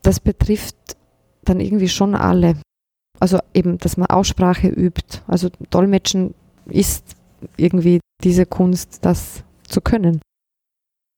[0.03, 0.75] das betrifft
[1.43, 2.55] dann irgendwie schon alle.
[3.19, 5.21] Also eben, dass man Aussprache übt.
[5.27, 6.33] Also Dolmetschen
[6.65, 7.15] ist
[7.57, 10.21] irgendwie diese Kunst, das zu können.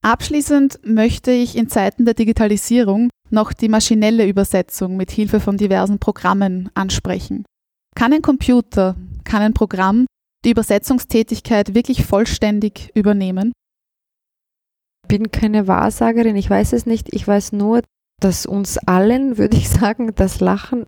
[0.03, 5.99] Abschließend möchte ich in Zeiten der Digitalisierung noch die maschinelle Übersetzung mit Hilfe von diversen
[5.99, 7.43] Programmen ansprechen.
[7.95, 10.05] Kann ein Computer, kann ein Programm
[10.45, 13.51] die Übersetzungstätigkeit wirklich vollständig übernehmen?
[15.03, 17.13] Ich bin keine Wahrsagerin, ich weiß es nicht.
[17.13, 17.81] Ich weiß nur,
[18.21, 20.85] dass uns allen, würde ich sagen, das Lachen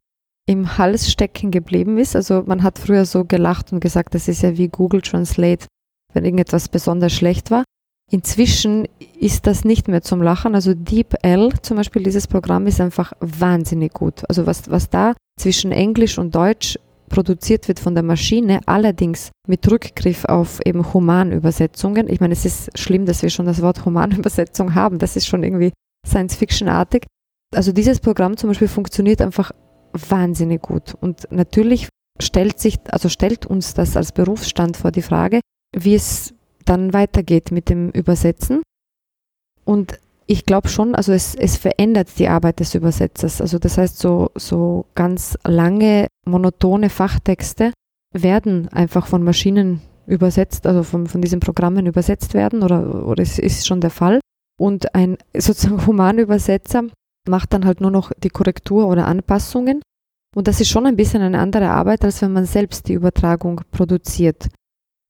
[0.49, 2.15] im Hals stecken geblieben ist.
[2.15, 5.67] Also man hat früher so gelacht und gesagt, das ist ja wie Google Translate,
[6.11, 7.63] wenn irgendetwas besonders schlecht war.
[8.11, 8.87] Inzwischen
[9.19, 10.55] ist das nicht mehr zum Lachen.
[10.55, 14.23] Also DeepL zum Beispiel, dieses Programm ist einfach wahnsinnig gut.
[14.27, 16.79] Also was, was da zwischen Englisch und Deutsch
[17.09, 22.09] produziert wird von der Maschine, allerdings mit Rückgriff auf eben Humanübersetzungen.
[22.09, 24.97] Ich meine, es ist schlimm, dass wir schon das Wort Humanübersetzung haben.
[24.97, 25.73] Das ist schon irgendwie
[26.07, 27.05] Science-Fiction-artig.
[27.53, 29.51] Also dieses Programm zum Beispiel funktioniert einfach
[29.93, 30.95] wahnsinnig gut.
[30.99, 31.89] Und natürlich
[32.21, 35.41] stellt sich, also stellt uns das als Berufsstand vor die Frage,
[35.75, 36.33] wie es
[36.65, 38.61] dann weitergeht mit dem Übersetzen.
[39.65, 43.41] Und ich glaube schon, also es, es verändert die Arbeit des Übersetzers.
[43.41, 47.73] Also das heißt, so, so ganz lange, monotone Fachtexte
[48.13, 53.39] werden einfach von Maschinen übersetzt, also von, von diesen Programmen übersetzt werden oder, oder es
[53.39, 54.19] ist schon der Fall.
[54.59, 56.83] und ein sozusagen Humanübersetzer
[57.29, 59.81] macht dann halt nur noch die Korrektur oder Anpassungen.
[60.35, 63.61] Und das ist schon ein bisschen eine andere Arbeit, als wenn man selbst die Übertragung
[63.71, 64.49] produziert.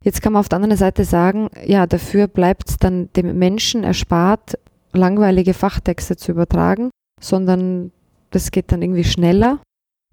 [0.03, 3.83] Jetzt kann man auf der anderen Seite sagen, ja, dafür bleibt es dann dem Menschen
[3.83, 4.57] erspart,
[4.93, 6.89] langweilige Fachtexte zu übertragen,
[7.21, 7.91] sondern
[8.31, 9.59] das geht dann irgendwie schneller.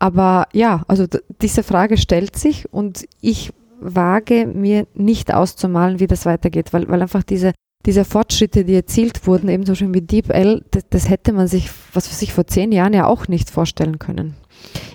[0.01, 1.07] Aber ja, also
[1.41, 7.03] diese Frage stellt sich und ich wage mir nicht auszumalen, wie das weitergeht, weil, weil
[7.03, 7.53] einfach diese,
[7.87, 12.09] diese Fortschritte, die erzielt wurden, ebenso schon wie DeepL, das, das hätte man sich, was
[12.09, 14.35] für sich vor zehn Jahren ja auch nicht vorstellen können.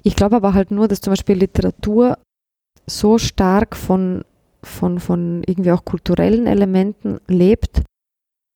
[0.04, 2.18] Ich glaube aber halt nur, dass zum Beispiel Literatur
[2.86, 4.26] so stark von,
[4.62, 7.84] von, von irgendwie auch kulturellen Elementen lebt,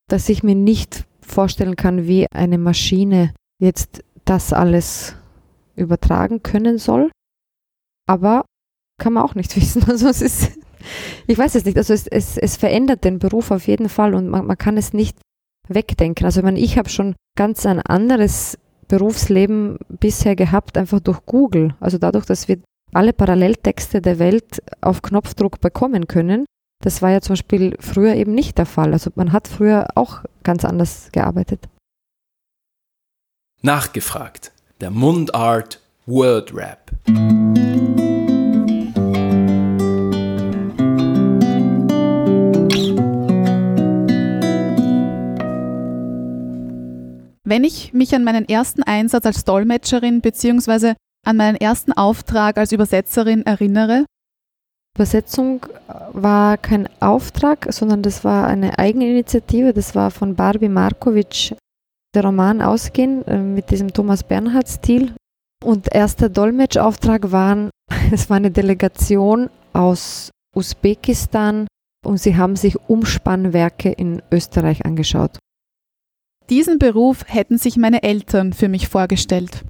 [0.10, 5.16] dass ich mir nicht vorstellen kann, wie eine Maschine jetzt das alles
[5.76, 7.10] übertragen können soll.
[8.08, 8.46] Aber
[9.00, 9.84] kann man auch nicht wissen.
[9.88, 10.52] Also es ist,
[11.28, 11.78] ich weiß es nicht.
[11.78, 14.94] Also es, es, es verändert den Beruf auf jeden Fall und man, man kann es
[14.94, 15.18] nicht
[15.68, 16.26] wegdenken.
[16.26, 18.58] Also ich, meine, ich habe schon ganz ein anderes
[18.88, 21.76] Berufsleben bisher gehabt, einfach durch Google.
[21.80, 22.60] Also dadurch, dass wir
[22.94, 26.46] alle Paralleltexte der Welt auf Knopfdruck bekommen können.
[26.84, 28.94] Das war ja zum Beispiel früher eben nicht der Fall.
[28.94, 31.68] Also man hat früher auch ganz anders gearbeitet.
[33.62, 34.52] Nachgefragt.
[34.82, 36.92] Der Mundart Word Rap.
[47.48, 50.96] Wenn ich mich an meinen ersten Einsatz als Dolmetscherin bzw.
[51.26, 54.06] an meinen ersten Auftrag als Übersetzerin erinnere,
[54.98, 55.66] Übersetzung
[56.14, 59.74] war kein Auftrag, sondern das war eine Eigeninitiative.
[59.74, 61.56] Das war von Barbie Markovic
[62.16, 65.14] der Roman Ausgehen äh, mit diesem Thomas Bernhard-Stil.
[65.64, 67.70] Und erster Dolmetschauftrag waren,
[68.12, 71.68] es war eine Delegation aus Usbekistan
[72.06, 75.38] und sie haben sich Umspannwerke in Österreich angeschaut.
[76.50, 79.66] Diesen Beruf hätten sich meine Eltern für mich vorgestellt.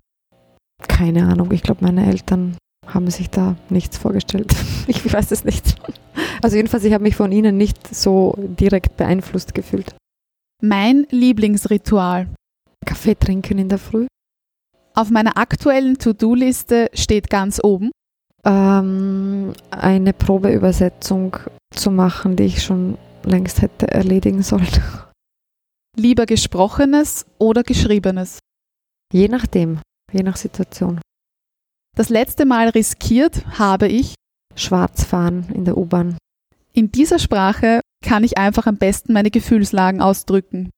[0.87, 4.53] Keine Ahnung, ich glaube, meine Eltern haben sich da nichts vorgestellt.
[4.87, 5.75] Ich weiß es nicht.
[6.43, 9.95] Also jedenfalls, ich habe mich von ihnen nicht so direkt beeinflusst gefühlt.
[10.61, 12.27] Mein Lieblingsritual.
[12.85, 14.05] Kaffee trinken in der Früh.
[14.93, 17.89] Auf meiner aktuellen To-Do-Liste steht ganz oben.
[18.45, 21.37] Ähm, eine Probeübersetzung
[21.71, 24.67] zu machen, die ich schon längst hätte erledigen sollen.
[25.97, 28.39] Lieber gesprochenes oder geschriebenes?
[29.13, 29.79] Je nachdem,
[30.11, 30.99] je nach Situation.
[31.95, 34.15] Das letzte Mal riskiert habe ich
[34.55, 36.17] schwarz fahren in der U-Bahn.
[36.73, 40.69] In dieser Sprache kann ich einfach am besten meine Gefühlslagen ausdrücken.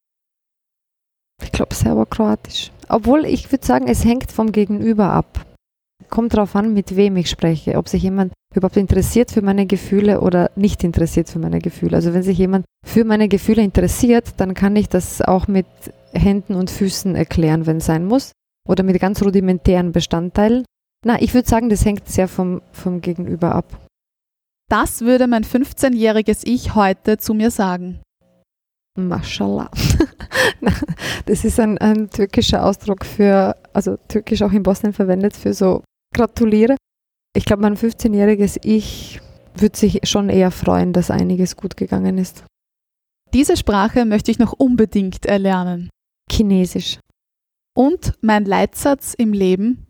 [1.41, 2.72] Ich glaube Serbokroatisch.
[2.88, 5.45] Obwohl ich würde sagen, es hängt vom Gegenüber ab.
[6.10, 10.22] Kommt darauf an, mit wem ich spreche, ob sich jemand überhaupt interessiert für meine Gefühle
[10.22, 11.95] oder nicht interessiert für meine Gefühle.
[11.95, 15.66] Also wenn sich jemand für meine Gefühle interessiert, dann kann ich das auch mit
[16.14, 18.32] Händen und Füßen erklären, wenn es sein muss.
[18.68, 20.66] Oder mit ganz rudimentären Bestandteilen.
[21.06, 23.66] Na, ich würde sagen, das hängt sehr vom, vom Gegenüber ab.
[24.70, 28.02] Das würde mein 15-jähriges Ich heute zu mir sagen.
[28.98, 29.70] Mashallah.
[31.26, 35.84] das ist ein, ein türkischer Ausdruck für, also türkisch auch in Bosnien verwendet für so
[36.15, 36.76] gratuliere.
[37.36, 39.22] Ich glaube, mein 15-jähriges Ich
[39.55, 42.43] würde sich schon eher freuen, dass einiges gut gegangen ist.
[43.34, 45.89] Diese Sprache möchte ich noch unbedingt erlernen.
[46.32, 46.99] Chinesisch.
[47.76, 49.86] Und mein Leitsatz im Leben?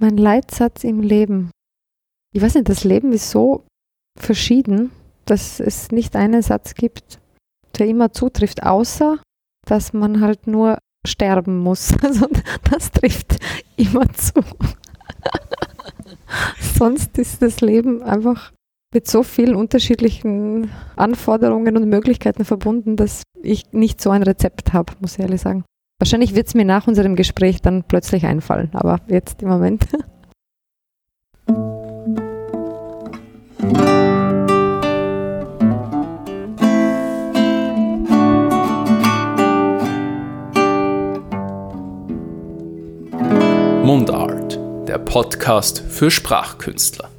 [0.00, 1.50] Mein Leitsatz im Leben.
[2.34, 3.64] Ich weiß nicht, das Leben ist so
[4.18, 4.90] verschieden,
[5.26, 7.20] dass es nicht einen Satz gibt,
[7.78, 9.18] der immer zutrifft, außer
[9.72, 11.94] dass man halt nur sterben muss.
[12.02, 12.28] Also
[12.70, 13.38] das trifft
[13.78, 14.34] immer zu.
[16.78, 18.52] Sonst ist das Leben einfach
[18.92, 24.92] mit so vielen unterschiedlichen Anforderungen und Möglichkeiten verbunden, dass ich nicht so ein Rezept habe,
[25.00, 25.64] muss ich ehrlich sagen.
[25.98, 29.86] Wahrscheinlich wird es mir nach unserem Gespräch dann plötzlich einfallen, aber jetzt im Moment.
[43.92, 47.11] Mundart, der Podcast für Sprachkünstler.